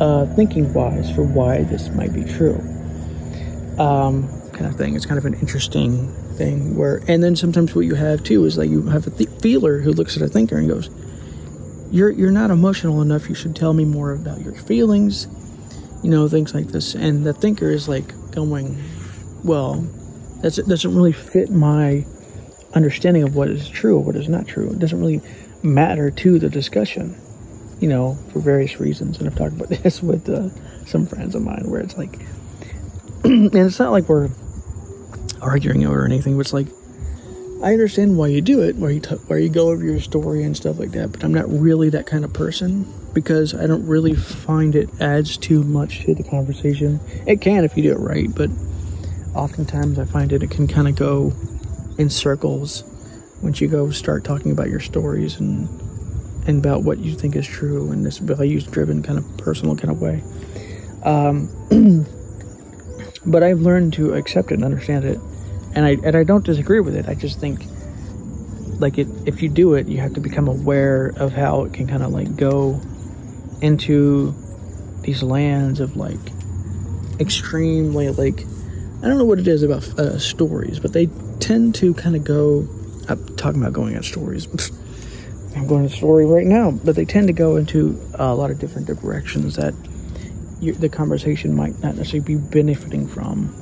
uh, 0.00 0.32
thinking 0.36 0.72
wise, 0.72 1.10
for 1.14 1.22
why 1.22 1.62
this 1.64 1.88
might 1.90 2.12
be 2.12 2.24
true. 2.24 2.56
Um, 3.78 4.28
kind 4.52 4.66
of 4.66 4.76
thing. 4.76 4.94
It's 4.94 5.06
kind 5.06 5.18
of 5.18 5.24
an 5.24 5.34
interesting 5.34 6.12
thing 6.36 6.76
where, 6.76 7.02
and 7.08 7.22
then 7.22 7.34
sometimes 7.34 7.74
what 7.74 7.82
you 7.82 7.94
have 7.94 8.22
too 8.22 8.44
is 8.44 8.58
like 8.58 8.70
you 8.70 8.82
have 8.82 9.06
a 9.06 9.10
th- 9.10 9.28
feeler 9.40 9.80
who 9.80 9.92
looks 9.92 10.16
at 10.16 10.22
a 10.22 10.28
thinker 10.28 10.58
and 10.58 10.68
goes, 10.68 10.90
"You're 11.90 12.10
you're 12.10 12.30
not 12.30 12.50
emotional 12.50 13.02
enough. 13.02 13.28
You 13.28 13.34
should 13.34 13.56
tell 13.56 13.72
me 13.72 13.84
more 13.84 14.12
about 14.12 14.40
your 14.40 14.54
feelings." 14.54 15.28
you 16.02 16.10
know, 16.10 16.28
things 16.28 16.54
like 16.54 16.68
this. 16.68 16.94
And 16.94 17.26
the 17.26 17.32
thinker 17.34 17.68
is 17.68 17.88
like 17.88 18.14
going, 18.30 18.82
well, 19.44 19.86
that's, 20.40 20.58
it 20.58 20.66
doesn't 20.66 20.94
really 20.94 21.12
fit 21.12 21.50
my 21.50 22.06
understanding 22.72 23.22
of 23.22 23.34
what 23.34 23.48
is 23.48 23.68
true 23.68 23.96
or 23.96 24.00
what 24.02 24.16
is 24.16 24.28
not 24.28 24.46
true. 24.46 24.70
It 24.70 24.78
doesn't 24.78 24.98
really 24.98 25.20
matter 25.62 26.10
to 26.10 26.38
the 26.38 26.48
discussion. 26.48 27.16
you 27.80 27.88
know, 27.88 28.14
for 28.32 28.40
various 28.40 28.78
reasons. 28.78 29.18
And 29.18 29.26
I've 29.26 29.36
talked 29.36 29.54
about 29.54 29.68
this 29.82 30.02
with 30.02 30.28
uh, 30.28 30.50
some 30.86 31.06
friends 31.06 31.34
of 31.34 31.42
mine 31.42 31.64
where 31.68 31.80
it's 31.80 31.96
like, 31.96 32.18
and 33.24 33.54
it's 33.54 33.78
not 33.78 33.90
like 33.90 34.08
we're 34.08 34.28
arguing 35.40 35.86
over 35.86 36.04
anything, 36.04 36.36
but 36.36 36.42
it's 36.42 36.52
like, 36.52 36.68
I 37.62 37.72
understand 37.72 38.16
why 38.16 38.28
you 38.28 38.40
do 38.40 38.62
it, 38.62 38.76
where 38.76 38.90
you 38.90 39.00
t- 39.00 39.16
you 39.28 39.50
go 39.50 39.68
over 39.68 39.84
your 39.84 40.00
story 40.00 40.44
and 40.44 40.56
stuff 40.56 40.78
like 40.78 40.92
that. 40.92 41.12
But 41.12 41.22
I'm 41.22 41.34
not 41.34 41.46
really 41.50 41.90
that 41.90 42.06
kind 42.06 42.24
of 42.24 42.32
person 42.32 42.90
because 43.12 43.54
I 43.54 43.66
don't 43.66 43.86
really 43.86 44.14
find 44.14 44.74
it 44.74 44.88
adds 44.98 45.36
too 45.36 45.62
much 45.62 46.04
to 46.04 46.14
the 46.14 46.22
conversation. 46.22 47.00
It 47.26 47.42
can 47.42 47.64
if 47.64 47.76
you 47.76 47.82
do 47.82 47.92
it 47.92 47.98
right, 47.98 48.28
but 48.34 48.48
oftentimes 49.34 49.98
I 49.98 50.06
find 50.06 50.32
it 50.32 50.42
it 50.42 50.50
can 50.50 50.66
kind 50.68 50.88
of 50.88 50.96
go 50.96 51.34
in 51.98 52.08
circles 52.08 52.82
once 53.42 53.60
you 53.60 53.68
go 53.68 53.90
start 53.90 54.24
talking 54.24 54.52
about 54.52 54.68
your 54.68 54.80
stories 54.80 55.38
and 55.38 55.68
and 56.46 56.64
about 56.64 56.82
what 56.82 56.98
you 56.98 57.14
think 57.14 57.36
is 57.36 57.46
true 57.46 57.92
in 57.92 58.02
this 58.02 58.16
values 58.16 58.64
driven 58.66 59.02
kind 59.02 59.18
of 59.18 59.36
personal 59.36 59.76
kind 59.76 59.90
of 59.90 60.00
way. 60.00 60.22
Um, 61.04 61.50
but 63.26 63.42
I've 63.42 63.60
learned 63.60 63.92
to 63.94 64.14
accept 64.14 64.50
it 64.50 64.54
and 64.54 64.64
understand 64.64 65.04
it 65.04 65.20
and 65.74 65.84
I 65.84 65.90
and 66.02 66.16
I 66.16 66.24
don't 66.24 66.44
disagree 66.44 66.80
with 66.80 66.96
it. 66.96 67.08
I 67.08 67.14
just 67.14 67.40
think 67.40 67.64
like 68.80 68.98
it 68.98 69.08
if 69.26 69.42
you 69.42 69.48
do 69.48 69.74
it, 69.74 69.86
you 69.88 69.98
have 69.98 70.14
to 70.14 70.20
become 70.20 70.48
aware 70.48 71.12
of 71.16 71.32
how 71.32 71.64
it 71.64 71.72
can 71.72 71.86
kind 71.86 72.02
of 72.02 72.10
like 72.10 72.36
go 72.36 72.80
into 73.60 74.34
these 75.02 75.22
lands 75.22 75.80
of 75.80 75.96
like 75.96 76.18
extremely 77.18 78.08
like 78.08 78.40
I 79.02 79.08
don't 79.08 79.16
know 79.16 79.24
what 79.24 79.38
it 79.38 79.48
is 79.48 79.62
about 79.62 79.86
uh, 79.98 80.18
stories, 80.18 80.78
but 80.78 80.92
they 80.92 81.06
tend 81.38 81.74
to 81.76 81.94
kind 81.94 82.14
of 82.14 82.24
go. 82.24 82.68
I'm 83.08 83.36
talking 83.36 83.60
about 83.60 83.72
going 83.72 83.94
at 83.94 84.04
stories. 84.04 84.46
I'm 85.56 85.66
going 85.66 85.88
to 85.88 85.94
story 85.94 86.26
right 86.26 86.46
now, 86.46 86.70
but 86.70 86.94
they 86.96 87.04
tend 87.04 87.26
to 87.26 87.32
go 87.32 87.56
into 87.56 88.00
a 88.14 88.34
lot 88.34 88.50
of 88.50 88.58
different 88.58 88.86
directions 88.86 89.56
that 89.56 89.74
you, 90.60 90.74
the 90.74 90.88
conversation 90.88 91.56
might 91.56 91.78
not 91.80 91.96
necessarily 91.96 92.20
be 92.20 92.36
benefiting 92.36 93.08
from. 93.08 93.54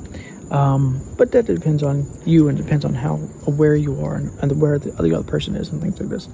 Um, 0.51 1.01
but 1.17 1.31
that 1.33 1.45
depends 1.45 1.83
on 1.83 2.07
you 2.25 2.47
and 2.47 2.57
depends 2.57 2.83
on 2.83 2.93
how 2.93 3.19
aware 3.45 3.75
you 3.75 4.03
are 4.03 4.15
and, 4.15 4.31
and 4.41 4.59
where 4.59 4.79
the, 4.79 4.91
the 4.91 5.15
other 5.15 5.29
person 5.29 5.55
is 5.55 5.69
and 5.69 5.81
things 5.81 5.99
like 5.99 6.09
this. 6.09 6.27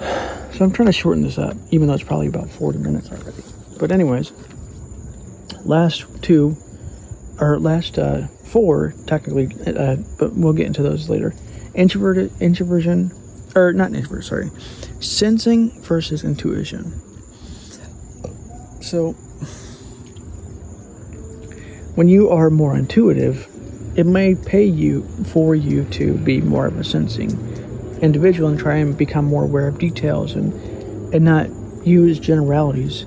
So 0.50 0.64
I'm 0.64 0.72
trying 0.72 0.86
to 0.86 0.92
shorten 0.92 1.22
this 1.22 1.38
up, 1.38 1.56
even 1.70 1.86
though 1.86 1.94
it's 1.94 2.02
probably 2.02 2.26
about 2.26 2.50
40 2.50 2.80
minutes 2.80 3.10
already. 3.10 3.42
But 3.78 3.92
anyways, 3.92 4.30
last 5.64 6.04
two, 6.22 6.54
or 7.40 7.58
last 7.58 7.98
uh, 7.98 8.26
four 8.26 8.92
technically, 9.06 9.48
uh, 9.66 9.96
but 10.18 10.34
we'll 10.34 10.52
get 10.52 10.66
into 10.66 10.82
those 10.82 11.08
later. 11.08 11.32
Introverted, 11.74 12.32
introversion, 12.40 13.10
or 13.54 13.72
not 13.72 13.94
introvert, 13.94 14.24
sorry, 14.24 14.50
sensing 15.00 15.70
versus 15.82 16.24
intuition. 16.24 17.00
So 18.82 19.14
when 22.00 22.08
you 22.08 22.30
are 22.30 22.48
more 22.48 22.74
intuitive, 22.78 23.46
it 23.94 24.06
may 24.06 24.34
pay 24.34 24.64
you 24.64 25.02
for 25.34 25.54
you 25.54 25.84
to 25.84 26.16
be 26.16 26.40
more 26.40 26.64
of 26.64 26.78
a 26.78 26.82
sensing 26.82 27.28
individual 28.00 28.48
and 28.48 28.58
try 28.58 28.76
and 28.76 28.96
become 28.96 29.26
more 29.26 29.44
aware 29.44 29.68
of 29.68 29.78
details 29.78 30.32
and 30.32 30.50
and 31.12 31.26
not 31.26 31.50
use 31.84 32.18
generalities. 32.18 33.04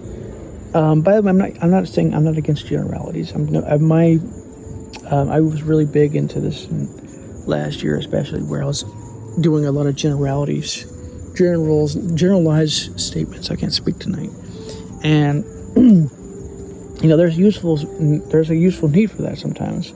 Um, 0.75 1.01
by 1.01 1.15
the 1.15 1.23
way, 1.23 1.31
I'm 1.31 1.39
not 1.39 1.63
I'm 1.63 1.71
not 1.71 1.87
saying 1.87 2.13
I'm 2.13 2.23
not 2.23 2.37
against 2.37 2.67
generalities. 2.67 3.31
I'm 3.31 3.47
no, 3.47 3.63
uh, 3.65 3.79
my 3.79 4.19
um, 5.09 5.27
I 5.31 5.39
was 5.39 5.63
really 5.63 5.87
big 5.87 6.15
into 6.15 6.39
this 6.39 6.67
last 7.47 7.81
year, 7.81 7.97
especially 7.97 8.43
where 8.43 8.61
I 8.61 8.67
was 8.67 8.83
doing 9.41 9.65
a 9.65 9.71
lot 9.71 9.87
of 9.87 9.95
generalities, 9.95 10.85
generals, 11.35 11.95
generalized 12.13 12.99
statements. 12.99 13.49
I 13.49 13.55
can't 13.55 13.73
speak 13.73 13.97
tonight, 13.97 14.29
and 15.03 15.43
you 17.03 17.09
know, 17.09 17.17
there's 17.17 17.37
useful 17.37 17.75
there's 18.29 18.49
a 18.49 18.55
useful 18.55 18.87
need 18.87 19.11
for 19.11 19.23
that 19.23 19.37
sometimes, 19.37 19.91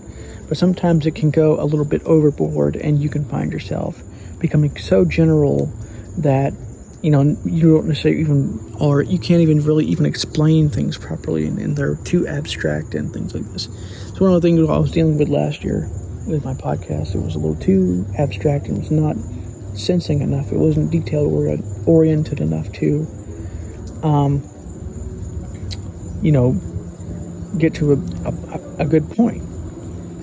but 0.50 0.58
sometimes 0.58 1.06
it 1.06 1.16
can 1.16 1.32
go 1.32 1.58
a 1.60 1.64
little 1.64 1.86
bit 1.86 2.04
overboard, 2.04 2.76
and 2.76 3.02
you 3.02 3.10
can 3.10 3.24
find 3.24 3.54
yourself 3.54 4.04
becoming 4.40 4.76
so 4.78 5.06
general 5.06 5.72
that 6.18 6.54
you 7.02 7.10
know 7.10 7.38
you 7.46 7.76
don't 7.76 7.88
necessarily 7.88 8.20
even 8.20 8.60
or 8.82 9.02
you 9.02 9.18
can't 9.18 9.42
even 9.42 9.64
really 9.64 9.86
even 9.86 10.06
explain 10.06 10.70
things 10.70 10.98
properly 10.98 11.48
and, 11.48 11.60
and, 11.60 11.78
they're 11.78 11.96
too 12.04 12.28
abstract 12.28 12.94
and 12.94 13.14
things 13.14 13.34
like 13.34 13.46
this. 13.54 13.68
It's 14.10 14.20
one 14.20 14.34
of 14.34 14.42
the 14.42 14.46
things 14.46 14.68
i 14.70 14.78
was 14.78 14.92
dealing 14.92 15.18
with 15.18 15.30
last 15.30 15.64
year 15.64 15.90
with 16.28 16.44
my 16.44 16.56
podcast 16.56 17.16
it 17.16 17.22
was 17.22 17.36
a 17.36 17.40
little 17.40 17.56
too 17.56 18.06
abstract 18.18 18.68
and 18.68 18.80
was 18.80 18.92
not 18.92 19.16
sensing 19.80 20.22
enough. 20.22 20.52
It 20.52 20.58
wasn't 20.58 20.92
detailed 20.92 21.32
or 21.32 21.58
oriented 21.86 22.42
enough 22.42 22.70
to 22.74 23.08
um, 24.04 24.44
you 26.22 26.34
know 26.34 26.60
get 27.60 27.74
to 27.76 27.94
a, 27.94 27.96
a, 28.26 28.84
a, 28.84 28.86
good 28.86 29.10
point 29.12 29.42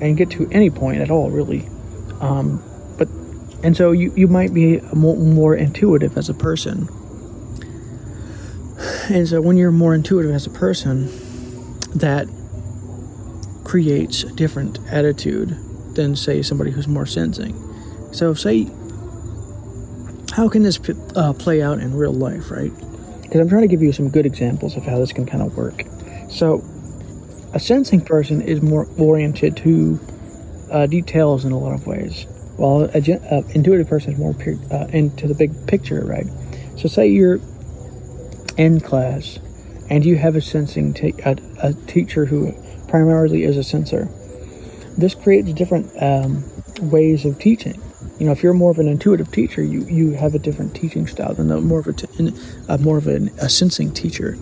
and 0.00 0.16
get 0.16 0.30
to 0.30 0.48
any 0.50 0.70
point 0.70 1.00
at 1.00 1.10
all 1.10 1.30
really. 1.30 1.66
Um, 2.20 2.62
but 2.98 3.08
and 3.62 3.76
so 3.76 3.92
you, 3.92 4.12
you 4.16 4.28
might 4.28 4.52
be 4.54 4.80
more, 4.94 5.16
more 5.16 5.54
intuitive 5.54 6.16
as 6.16 6.28
a 6.28 6.34
person. 6.34 6.88
And 9.08 9.28
so 9.28 9.40
when 9.40 9.56
you're 9.56 9.72
more 9.72 9.94
intuitive 9.94 10.32
as 10.32 10.46
a 10.46 10.50
person 10.50 11.06
that 11.94 12.26
creates 13.64 14.22
a 14.22 14.32
different 14.32 14.78
attitude 14.90 15.56
than 15.94 16.16
say 16.16 16.42
somebody 16.42 16.70
who's 16.70 16.88
more 16.88 17.06
sensing. 17.06 17.54
So 18.12 18.34
say 18.34 18.70
how 20.32 20.48
can 20.48 20.64
this 20.64 20.80
uh, 21.14 21.32
play 21.32 21.62
out 21.62 21.78
in 21.78 21.94
real 21.94 22.12
life 22.12 22.50
right? 22.50 22.72
Because 23.22 23.40
i'm 23.40 23.48
trying 23.48 23.62
to 23.62 23.68
give 23.68 23.82
you 23.82 23.92
some 23.92 24.08
good 24.08 24.26
examples 24.26 24.76
of 24.76 24.84
how 24.84 24.98
this 24.98 25.12
can 25.12 25.26
kind 25.26 25.42
of 25.42 25.56
work. 25.56 25.84
So 26.28 26.64
a 27.54 27.60
sensing 27.60 28.00
person 28.00 28.42
is 28.42 28.60
more 28.60 28.88
oriented 28.98 29.56
to 29.58 30.00
uh, 30.72 30.86
details 30.86 31.44
in 31.44 31.52
a 31.52 31.58
lot 31.58 31.72
of 31.72 31.86
ways, 31.86 32.26
while 32.56 32.82
a 32.82 32.98
uh, 32.98 33.42
intuitive 33.54 33.88
person 33.88 34.12
is 34.12 34.18
more 34.18 34.34
uh, 34.72 34.86
into 34.88 35.28
the 35.28 35.34
big 35.34 35.66
picture, 35.68 36.04
right? 36.04 36.26
So, 36.76 36.88
say 36.88 37.06
you're 37.06 37.38
in 38.56 38.80
class 38.80 39.38
and 39.88 40.04
you 40.04 40.16
have 40.16 40.34
a 40.34 40.40
sensing 40.40 40.96
a, 41.24 41.74
teacher 41.86 42.24
who 42.24 42.52
primarily 42.88 43.44
is 43.44 43.56
a 43.56 43.62
sensor. 43.62 44.08
This 44.98 45.14
creates 45.14 45.52
different 45.52 45.90
um, 46.02 46.44
ways 46.80 47.24
of 47.24 47.38
teaching. 47.38 47.80
You 48.18 48.26
know, 48.26 48.32
if 48.32 48.42
you're 48.42 48.54
more 48.54 48.70
of 48.70 48.78
an 48.78 48.86
intuitive 48.86 49.32
teacher, 49.32 49.62
you, 49.62 49.84
you 49.84 50.12
have 50.12 50.34
a 50.34 50.38
different 50.38 50.74
teaching 50.74 51.06
style 51.06 51.34
than 51.34 51.50
a 51.50 51.60
more 51.60 51.80
of 51.80 51.88
a, 51.88 51.92
t- 51.92 52.32
a 52.68 52.78
more 52.78 52.96
of 52.96 53.08
an, 53.08 53.28
a 53.40 53.48
sensing 53.48 53.92
teacher. 53.92 54.36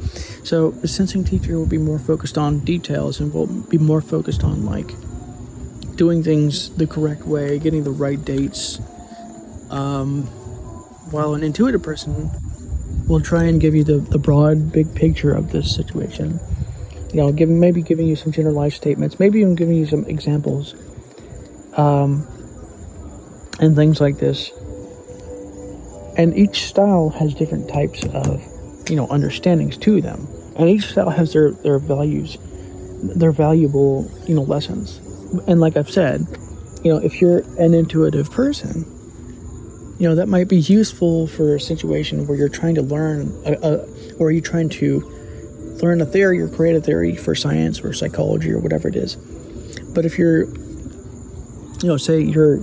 So 0.45 0.75
a 0.83 0.89
sensing 0.89 1.25
teacher 1.25 1.57
will 1.59 1.67
be 1.67 1.79
more 1.79 1.99
focused 1.99 2.37
on 2.37 2.61
details 2.61 3.19
and 3.19 3.33
will 3.33 3.47
be 3.47 3.79
more 3.79 4.03
focused 4.03 4.45
on 4.45 4.67
like 4.67 4.93
doing 5.97 6.23
things 6.23 6.71
the 6.77 6.87
correct 6.87 7.25
way, 7.25 7.59
getting 7.59 7.85
the 7.85 7.91
right 7.91 8.23
dates. 8.23 8.79
Um, 9.71 10.25
while 11.11 11.35
an 11.35 11.43
intuitive 11.43 11.83
person 11.83 12.31
will 13.09 13.21
try 13.21 13.45
and 13.45 13.61
give 13.61 13.75
you 13.75 13.85
the, 13.85 13.99
the 13.99 14.19
broad, 14.19 14.73
big 14.73 14.95
picture 14.95 15.33
of 15.33 15.53
this 15.53 15.75
situation. 15.75 16.41
You 17.13 17.21
know, 17.21 17.33
giving 17.33 17.61
maybe 17.61 17.83
giving 17.83 18.07
you 18.07 18.17
some 18.17 18.33
generalized 18.33 18.77
statements, 18.77 19.19
maybe 19.19 19.41
even 19.41 19.55
giving 19.55 19.77
you 19.77 19.87
some 19.87 20.05
examples. 20.07 20.75
Um, 21.75 22.27
and 23.63 23.77
things 23.77 24.01
like 24.01 24.19
this. 24.19 24.51
And 26.19 26.37
each 26.37 26.67
style 26.67 27.09
has 27.11 27.33
different 27.33 27.71
types 27.71 28.05
of, 28.07 28.43
you 28.91 28.97
know, 28.97 29.07
understandings 29.09 29.79
to 29.79 30.03
them. 30.03 30.27
And 30.57 30.69
each 30.69 30.91
style 30.91 31.09
has 31.09 31.33
their, 31.33 31.53
their 31.53 31.79
values, 31.79 32.37
their 33.03 33.33
valuable, 33.33 34.11
you 34.27 34.35
know, 34.35 34.43
lessons. 34.43 34.99
And 35.47 35.61
like 35.61 35.77
I've 35.77 35.89
said, 35.89 36.27
you 36.85 36.93
know, 36.93 36.99
if 36.99 37.21
you're 37.21 37.39
an 37.59 37.73
intuitive 37.73 38.31
person, 38.31 38.85
you 39.99 40.09
know, 40.09 40.17
that 40.17 40.27
might 40.27 40.49
be 40.49 40.59
useful 40.59 41.29
for 41.29 41.55
a 41.55 41.61
situation 41.61 42.27
where 42.27 42.37
you're 42.37 42.49
trying 42.49 42.75
to 42.75 42.83
learn, 42.83 43.33
a, 43.47 43.53
a, 43.53 44.17
or 44.19 44.33
you're 44.33 44.43
trying 44.43 44.69
to 44.71 45.01
learn 45.81 46.01
a 46.01 46.07
theory 46.07 46.41
or 46.41 46.49
create 46.49 46.75
a 46.75 46.81
theory 46.81 47.15
for 47.15 47.37
science 47.37 47.81
or 47.81 47.93
psychology 47.93 48.51
or 48.51 48.59
whatever 48.59 48.89
it 48.89 48.97
is. 48.97 49.15
But 49.95 50.05
if 50.05 50.19
you're, 50.19 50.47
you 50.47 51.89
know, 51.89 51.97
say 51.97 52.21
you're 52.21 52.61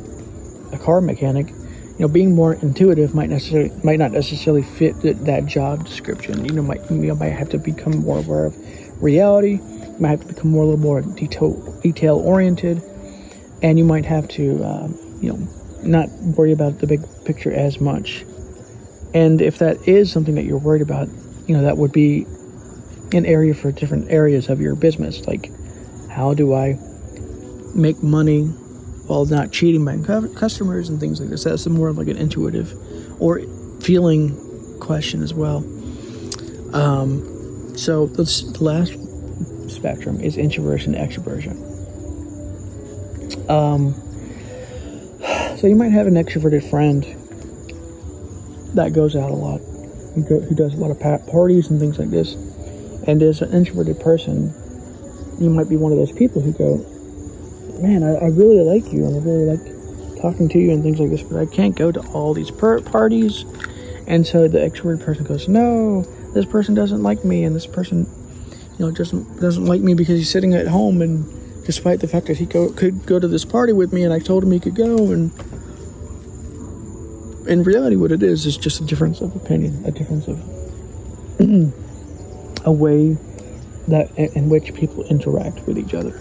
a 0.71 0.77
car 0.77 1.01
mechanic, 1.01 1.49
you 1.49 2.05
know, 2.05 2.07
being 2.07 2.33
more 2.33 2.53
intuitive 2.53 3.13
might 3.13 3.29
necessarily 3.29 3.71
might 3.83 3.99
not 3.99 4.11
necessarily 4.11 4.63
fit 4.63 5.01
that, 5.01 5.25
that 5.25 5.45
job 5.45 5.85
description. 5.85 6.45
You 6.45 6.53
know, 6.53 6.61
might 6.61 6.89
you 6.89 6.97
know, 6.97 7.15
might 7.15 7.29
have 7.29 7.49
to 7.49 7.57
become 7.57 7.97
more 7.97 8.19
aware 8.19 8.45
of 8.45 9.03
reality. 9.03 9.59
You 9.59 9.95
might 9.99 10.09
have 10.11 10.21
to 10.21 10.27
become 10.27 10.51
more 10.51 10.63
a 10.63 10.67
little 10.67 10.81
more 10.81 11.01
detail 11.01 11.53
detail 11.81 12.17
oriented, 12.17 12.81
and 13.61 13.77
you 13.77 13.85
might 13.85 14.05
have 14.05 14.27
to 14.29 14.63
um, 14.63 14.97
you 15.21 15.33
know 15.33 15.47
not 15.83 16.09
worry 16.37 16.51
about 16.51 16.79
the 16.79 16.87
big 16.87 17.01
picture 17.25 17.51
as 17.51 17.79
much. 17.79 18.25
And 19.13 19.41
if 19.41 19.59
that 19.59 19.87
is 19.87 20.11
something 20.11 20.35
that 20.35 20.45
you're 20.45 20.59
worried 20.59 20.81
about, 20.81 21.07
you 21.47 21.55
know, 21.55 21.63
that 21.63 21.77
would 21.77 21.91
be 21.91 22.25
an 23.11 23.25
area 23.25 23.53
for 23.53 23.71
different 23.71 24.09
areas 24.11 24.49
of 24.49 24.61
your 24.61 24.75
business. 24.75 25.25
Like, 25.27 25.49
how 26.09 26.33
do 26.33 26.53
I 26.53 26.77
make 27.73 28.03
money 28.03 28.53
while 29.09 29.25
not 29.25 29.51
cheating 29.51 29.83
my 29.83 29.97
customers 30.35 30.87
and 30.87 30.99
things 30.99 31.19
like 31.19 31.29
this. 31.29 31.43
That's 31.43 31.65
more 31.65 31.87
of 31.87 31.97
like 31.97 32.07
an 32.07 32.17
intuitive 32.17 32.73
or 33.19 33.41
feeling 33.81 34.79
question 34.79 35.23
as 35.23 35.33
well. 35.33 35.57
Um, 36.73 37.75
so 37.75 38.05
the 38.05 38.23
last 38.59 38.93
spectrum 39.73 40.21
is 40.21 40.37
introversion, 40.37 40.93
extroversion. 40.93 41.57
Um, 43.49 43.95
so 45.57 45.65
you 45.65 45.75
might 45.75 45.91
have 45.91 46.05
an 46.05 46.13
extroverted 46.13 46.69
friend 46.69 47.03
that 48.75 48.93
goes 48.93 49.15
out 49.15 49.31
a 49.31 49.33
lot, 49.33 49.59
who, 50.13 50.39
who 50.39 50.53
does 50.53 50.75
a 50.75 50.77
lot 50.77 50.91
of 50.91 50.99
parties 51.27 51.71
and 51.71 51.79
things 51.79 51.97
like 51.97 52.11
this, 52.11 52.35
and 53.07 53.23
as 53.23 53.41
an 53.41 53.51
introverted 53.53 53.99
person, 53.99 54.53
you 55.39 55.49
might 55.49 55.67
be 55.67 55.77
one 55.77 55.91
of 55.91 55.97
those 55.97 56.11
people 56.11 56.43
who 56.43 56.53
go, 56.53 56.85
"Man, 57.81 58.03
I, 58.03 58.15
I 58.15 58.27
really 58.27 58.59
like 58.61 58.91
you, 58.91 59.05
and 59.05 59.15
I 59.15 59.19
really 59.19 59.45
like 59.45 60.21
talking 60.21 60.49
to 60.49 60.59
you 60.59 60.71
and 60.71 60.83
things 60.83 60.99
like 60.99 61.09
this, 61.09 61.23
but 61.23 61.39
I 61.39 61.45
can't 61.45 61.75
go 61.75 61.91
to 61.91 61.99
all 62.11 62.33
these 62.33 62.51
per- 62.51 62.81
parties." 62.81 63.45
And 64.07 64.25
so 64.25 64.47
the 64.47 64.59
extroverted 64.59 65.03
person 65.03 65.23
goes, 65.25 65.47
"No, 65.47 66.03
this 66.33 66.45
person 66.45 66.75
doesn't 66.75 67.03
like 67.03 67.23
me, 67.23 67.43
and 67.43 67.55
this 67.55 67.67
person, 67.67 68.07
you 68.77 68.85
know, 68.85 68.91
doesn't 68.91 69.39
doesn't 69.39 69.65
like 69.65 69.81
me 69.81 69.93
because 69.93 70.17
he's 70.17 70.29
sitting 70.29 70.53
at 70.53 70.67
home 70.67 71.01
and." 71.01 71.25
Despite 71.65 71.99
the 71.99 72.07
fact 72.07 72.25
that 72.25 72.37
he 72.37 72.47
go, 72.47 72.71
could 72.71 73.05
go 73.05 73.19
to 73.19 73.27
this 73.27 73.45
party 73.45 73.73
with 73.73 73.93
me, 73.93 74.03
and 74.03 74.11
I 74.11 74.17
told 74.17 74.43
him 74.43 74.51
he 74.51 74.59
could 74.59 74.73
go, 74.73 75.11
and 75.11 75.29
in 77.47 77.63
reality, 77.63 77.95
what 77.95 78.11
it 78.11 78.21
is 78.21 78.45
is 78.45 78.57
just 78.57 78.79
a 78.79 78.85
difference 78.85 79.21
of 79.21 79.35
opinion, 79.35 79.83
a 79.85 79.91
difference 79.91 80.27
of 80.27 80.39
a 82.65 82.71
way 82.71 83.17
that 83.87 84.15
in 84.17 84.49
which 84.49 84.73
people 84.75 85.03
interact 85.05 85.65
with 85.65 85.77
each 85.77 85.93
other, 85.93 86.19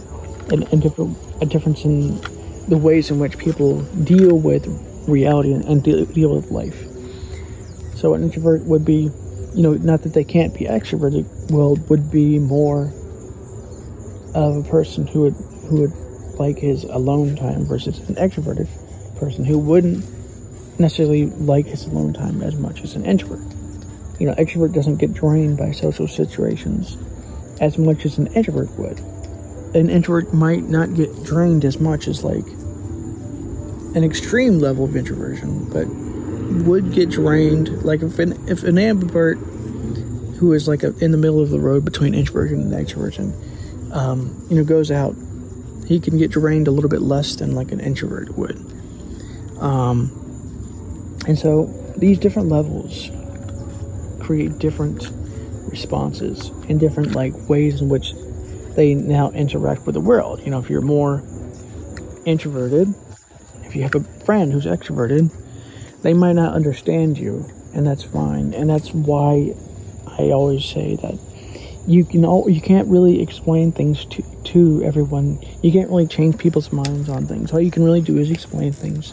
and, 0.52 0.82
different, 0.82 1.16
a 1.40 1.46
difference 1.46 1.84
in 1.84 2.20
the 2.68 2.76
ways 2.76 3.10
in 3.10 3.18
which 3.18 3.38
people 3.38 3.82
deal 4.04 4.38
with 4.38 4.66
reality 5.08 5.52
and, 5.52 5.64
and 5.64 5.82
deal, 5.82 6.04
deal 6.06 6.34
with 6.34 6.50
life. 6.50 6.84
So 7.96 8.14
an 8.14 8.22
introvert 8.22 8.62
would 8.62 8.84
be, 8.84 9.10
you 9.54 9.62
know, 9.62 9.74
not 9.74 10.02
that 10.02 10.14
they 10.14 10.24
can't 10.24 10.54
be 10.56 10.66
extroverted, 10.66 11.26
well, 11.50 11.76
would 11.88 12.10
be 12.10 12.38
more 12.38 12.92
of 14.34 14.56
a 14.56 14.62
person 14.68 15.06
who 15.06 15.22
would 15.22 15.34
who 15.68 15.80
would 15.80 15.92
like 16.38 16.58
his 16.58 16.84
alone 16.84 17.36
time 17.36 17.64
versus 17.64 17.98
an 18.08 18.14
extroverted 18.14 18.68
person 19.18 19.44
who 19.44 19.58
wouldn't 19.58 20.04
necessarily 20.78 21.26
like 21.26 21.66
his 21.66 21.86
alone 21.86 22.12
time 22.12 22.42
as 22.42 22.54
much 22.56 22.82
as 22.82 22.94
an 22.94 23.04
introvert. 23.04 23.40
You 24.20 24.26
know, 24.26 24.34
extrovert 24.34 24.72
doesn't 24.72 24.96
get 24.96 25.12
drained 25.12 25.58
by 25.58 25.72
social 25.72 26.08
situations 26.08 26.96
as 27.60 27.78
much 27.78 28.04
as 28.04 28.18
an 28.18 28.28
introvert 28.28 28.70
would. 28.78 29.00
An 29.78 29.90
introvert 29.90 30.34
might 30.34 30.64
not 30.64 30.94
get 30.94 31.24
drained 31.24 31.64
as 31.64 31.78
much 31.78 32.08
as 32.08 32.24
like 32.24 32.46
an 33.94 34.04
extreme 34.04 34.58
level 34.58 34.84
of 34.84 34.96
introversion, 34.96 35.68
but 35.70 35.86
would 36.66 36.92
get 36.92 37.10
drained 37.10 37.84
like 37.84 38.02
if 38.02 38.18
an 38.18 38.32
if 38.48 38.64
an 38.64 38.76
ambivert 38.76 39.36
who 40.38 40.52
is 40.52 40.66
like 40.68 40.82
a, 40.82 40.96
in 40.98 41.12
the 41.12 41.18
middle 41.18 41.40
of 41.40 41.50
the 41.50 41.58
road 41.58 41.84
between 41.84 42.14
introversion 42.14 42.60
and 42.60 42.72
extroversion 42.72 43.32
um, 43.92 44.46
you 44.50 44.56
know, 44.56 44.64
goes 44.64 44.90
out, 44.90 45.16
he 45.86 46.00
can 46.00 46.18
get 46.18 46.30
drained 46.30 46.68
a 46.68 46.70
little 46.70 46.90
bit 46.90 47.02
less 47.02 47.36
than 47.36 47.54
like 47.54 47.72
an 47.72 47.80
introvert 47.80 48.36
would. 48.36 48.56
Um, 49.60 50.10
and 51.26 51.38
so 51.38 51.66
these 51.96 52.18
different 52.18 52.48
levels 52.48 53.10
create 54.20 54.58
different 54.58 55.08
responses 55.68 56.48
and 56.68 56.78
different 56.78 57.12
like 57.12 57.34
ways 57.48 57.80
in 57.80 57.88
which 57.88 58.12
they 58.78 58.94
now 58.94 59.32
interact 59.32 59.86
with 59.86 59.94
the 59.94 60.00
world. 60.00 60.40
You 60.44 60.52
know, 60.52 60.60
if 60.60 60.70
you're 60.70 60.80
more 60.80 61.24
introverted, 62.24 62.94
if 63.64 63.74
you 63.74 63.82
have 63.82 63.96
a 63.96 64.04
friend 64.24 64.52
who's 64.52 64.66
extroverted, 64.66 65.34
they 66.02 66.14
might 66.14 66.34
not 66.34 66.54
understand 66.54 67.18
you, 67.18 67.44
and 67.74 67.84
that's 67.84 68.04
fine. 68.04 68.54
And 68.54 68.70
that's 68.70 68.94
why 68.94 69.52
I 70.06 70.30
always 70.30 70.64
say 70.64 70.94
that 70.94 71.18
you 71.88 72.04
can 72.04 72.24
all, 72.24 72.48
you 72.48 72.60
can't 72.60 72.86
really 72.86 73.20
explain 73.20 73.72
things 73.72 74.04
to 74.04 74.22
to 74.44 74.84
everyone. 74.84 75.40
You 75.60 75.72
can't 75.72 75.88
really 75.88 76.06
change 76.06 76.38
people's 76.38 76.70
minds 76.70 77.08
on 77.08 77.26
things. 77.26 77.52
All 77.52 77.60
you 77.60 77.72
can 77.72 77.82
really 77.82 78.00
do 78.00 78.16
is 78.16 78.30
explain 78.30 78.70
things. 78.70 79.12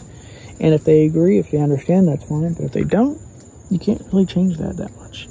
And 0.60 0.74
if 0.74 0.84
they 0.84 1.06
agree, 1.06 1.38
if 1.38 1.50
they 1.50 1.58
understand, 1.58 2.06
that's 2.06 2.24
fine. 2.24 2.54
But 2.54 2.66
if 2.66 2.72
they 2.72 2.84
don't, 2.84 3.20
you 3.68 3.80
can't 3.80 4.00
really 4.12 4.26
change 4.26 4.58
that 4.58 4.76
that 4.76 4.94
much. 4.94 5.26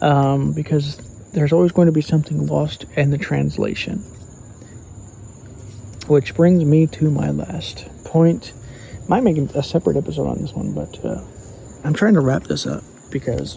Um, 0.00 0.54
because 0.54 1.09
there's 1.32 1.52
always 1.52 1.72
going 1.72 1.86
to 1.86 1.92
be 1.92 2.00
something 2.00 2.46
lost 2.46 2.84
in 2.96 3.10
the 3.10 3.18
translation. 3.18 3.98
Which 6.08 6.34
brings 6.34 6.64
me 6.64 6.86
to 6.88 7.10
my 7.10 7.30
last 7.30 7.88
point. 8.04 8.52
Might 9.08 9.22
make 9.22 9.36
a 9.38 9.62
separate 9.62 9.96
episode 9.96 10.26
on 10.26 10.40
this 10.40 10.52
one, 10.52 10.72
but 10.72 11.04
uh, 11.04 11.22
I'm 11.84 11.94
trying 11.94 12.14
to 12.14 12.20
wrap 12.20 12.44
this 12.44 12.66
up 12.66 12.82
because 13.10 13.56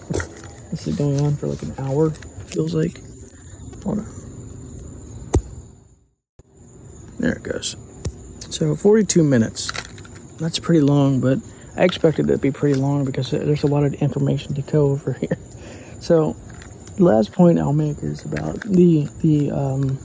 this 0.71 0.87
is 0.87 0.95
going 0.95 1.19
on 1.21 1.35
for 1.35 1.47
like 1.47 1.61
an 1.63 1.73
hour 1.77 2.11
feels 2.11 2.75
like. 2.75 2.99
Hold 3.83 3.99
on. 3.99 4.07
There 7.19 7.33
it 7.33 7.43
goes. 7.43 7.75
So 8.49 8.75
42 8.75 9.23
minutes. 9.23 9.71
That's 10.37 10.59
pretty 10.59 10.81
long, 10.81 11.19
but 11.19 11.39
I 11.75 11.83
expected 11.85 12.29
it 12.29 12.33
to 12.33 12.37
be 12.37 12.51
pretty 12.51 12.79
long 12.79 13.05
because 13.05 13.31
there's 13.31 13.63
a 13.63 13.67
lot 13.67 13.83
of 13.83 13.93
information 13.95 14.53
to 14.55 14.61
go 14.61 14.91
over 14.91 15.13
here. 15.13 15.37
So 15.99 16.35
the 16.95 17.03
last 17.03 17.31
point 17.31 17.59
I'll 17.59 17.73
make 17.73 17.97
is 18.03 18.23
about 18.25 18.59
the 18.61 19.07
the 19.21 19.51
um 19.51 19.97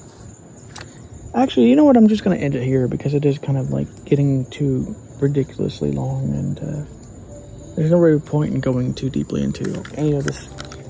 actually 1.34 1.68
you 1.68 1.76
know 1.76 1.84
what 1.84 1.96
I'm 1.96 2.08
just 2.08 2.24
gonna 2.24 2.36
end 2.36 2.54
it 2.54 2.62
here 2.62 2.88
because 2.88 3.14
it 3.14 3.24
is 3.24 3.38
kind 3.38 3.58
of 3.58 3.70
like 3.70 4.04
getting 4.04 4.46
too 4.50 4.94
ridiculously 5.20 5.92
long 5.92 6.32
and 6.34 6.58
uh, 6.60 7.74
there's 7.76 7.90
no 7.90 7.98
real 7.98 8.20
point 8.20 8.54
in 8.54 8.60
going 8.60 8.94
too 8.94 9.10
deeply 9.10 9.42
into 9.42 9.84
any 9.94 10.12
of 10.14 10.24
this 10.24 10.48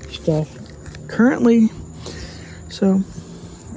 stuff 0.09 0.49
currently. 1.07 1.69
So, 2.69 3.03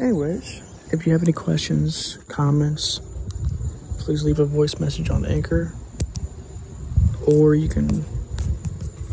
anyways, 0.00 0.62
if 0.92 1.06
you 1.06 1.12
have 1.12 1.22
any 1.22 1.32
questions, 1.32 2.18
comments, 2.28 3.00
please 3.98 4.24
leave 4.24 4.38
a 4.38 4.44
voice 4.44 4.78
message 4.78 5.10
on 5.10 5.24
Anchor. 5.24 5.74
Or 7.26 7.54
you 7.54 7.68
can 7.68 8.02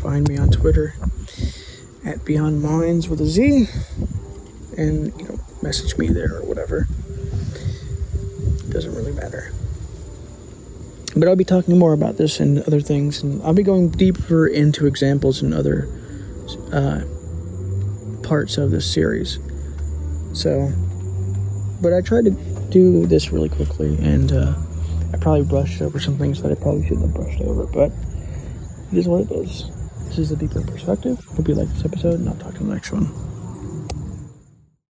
find 0.02 0.28
me 0.28 0.36
on 0.38 0.50
Twitter 0.50 0.94
at 2.04 2.24
Beyond 2.24 2.62
Minds 2.62 3.08
with 3.08 3.20
a 3.20 3.26
Z 3.26 3.66
and, 4.76 5.12
you 5.20 5.28
know, 5.28 5.38
message 5.62 5.96
me 5.98 6.08
there 6.08 6.36
or 6.36 6.42
whatever. 6.44 6.86
Doesn't 8.70 8.94
really 8.94 9.12
matter. 9.12 9.52
But 11.16 11.28
I'll 11.28 11.36
be 11.36 11.44
talking 11.44 11.76
more 11.78 11.92
about 11.92 12.16
this 12.16 12.38
and 12.38 12.60
other 12.60 12.80
things, 12.80 13.22
and 13.22 13.42
I'll 13.42 13.52
be 13.52 13.64
going 13.64 13.90
deeper 13.90 14.46
into 14.46 14.86
examples 14.86 15.42
and 15.42 15.52
other 15.52 15.88
uh, 16.72 17.02
parts 18.22 18.56
of 18.58 18.70
this 18.70 18.90
series. 18.90 19.38
So, 20.32 20.72
but 21.82 21.92
I 21.92 22.00
tried 22.00 22.26
to 22.26 22.30
do 22.70 23.06
this 23.06 23.32
really 23.32 23.48
quickly, 23.48 23.96
and 23.96 24.30
uh, 24.30 24.54
I 25.12 25.16
probably 25.16 25.42
brushed 25.42 25.82
over 25.82 25.98
some 25.98 26.16
things 26.16 26.40
that 26.42 26.52
I 26.52 26.54
probably 26.54 26.84
shouldn't 26.84 27.06
have 27.06 27.14
brushed 27.14 27.40
over, 27.40 27.66
but 27.66 27.90
it 28.92 28.98
is 28.98 29.08
what 29.08 29.22
it 29.22 29.32
is. 29.32 29.68
This 30.10 30.18
is 30.18 30.30
the 30.30 30.36
deeper 30.36 30.60
perspective. 30.60 31.24
Hope 31.36 31.46
you 31.46 31.54
like 31.54 31.68
this 31.68 31.84
episode, 31.84 32.18
and 32.18 32.28
I'll 32.28 32.34
talk 32.34 32.54
to 32.54 32.64
the 32.64 32.74
next 32.74 32.90
one. 32.90 33.29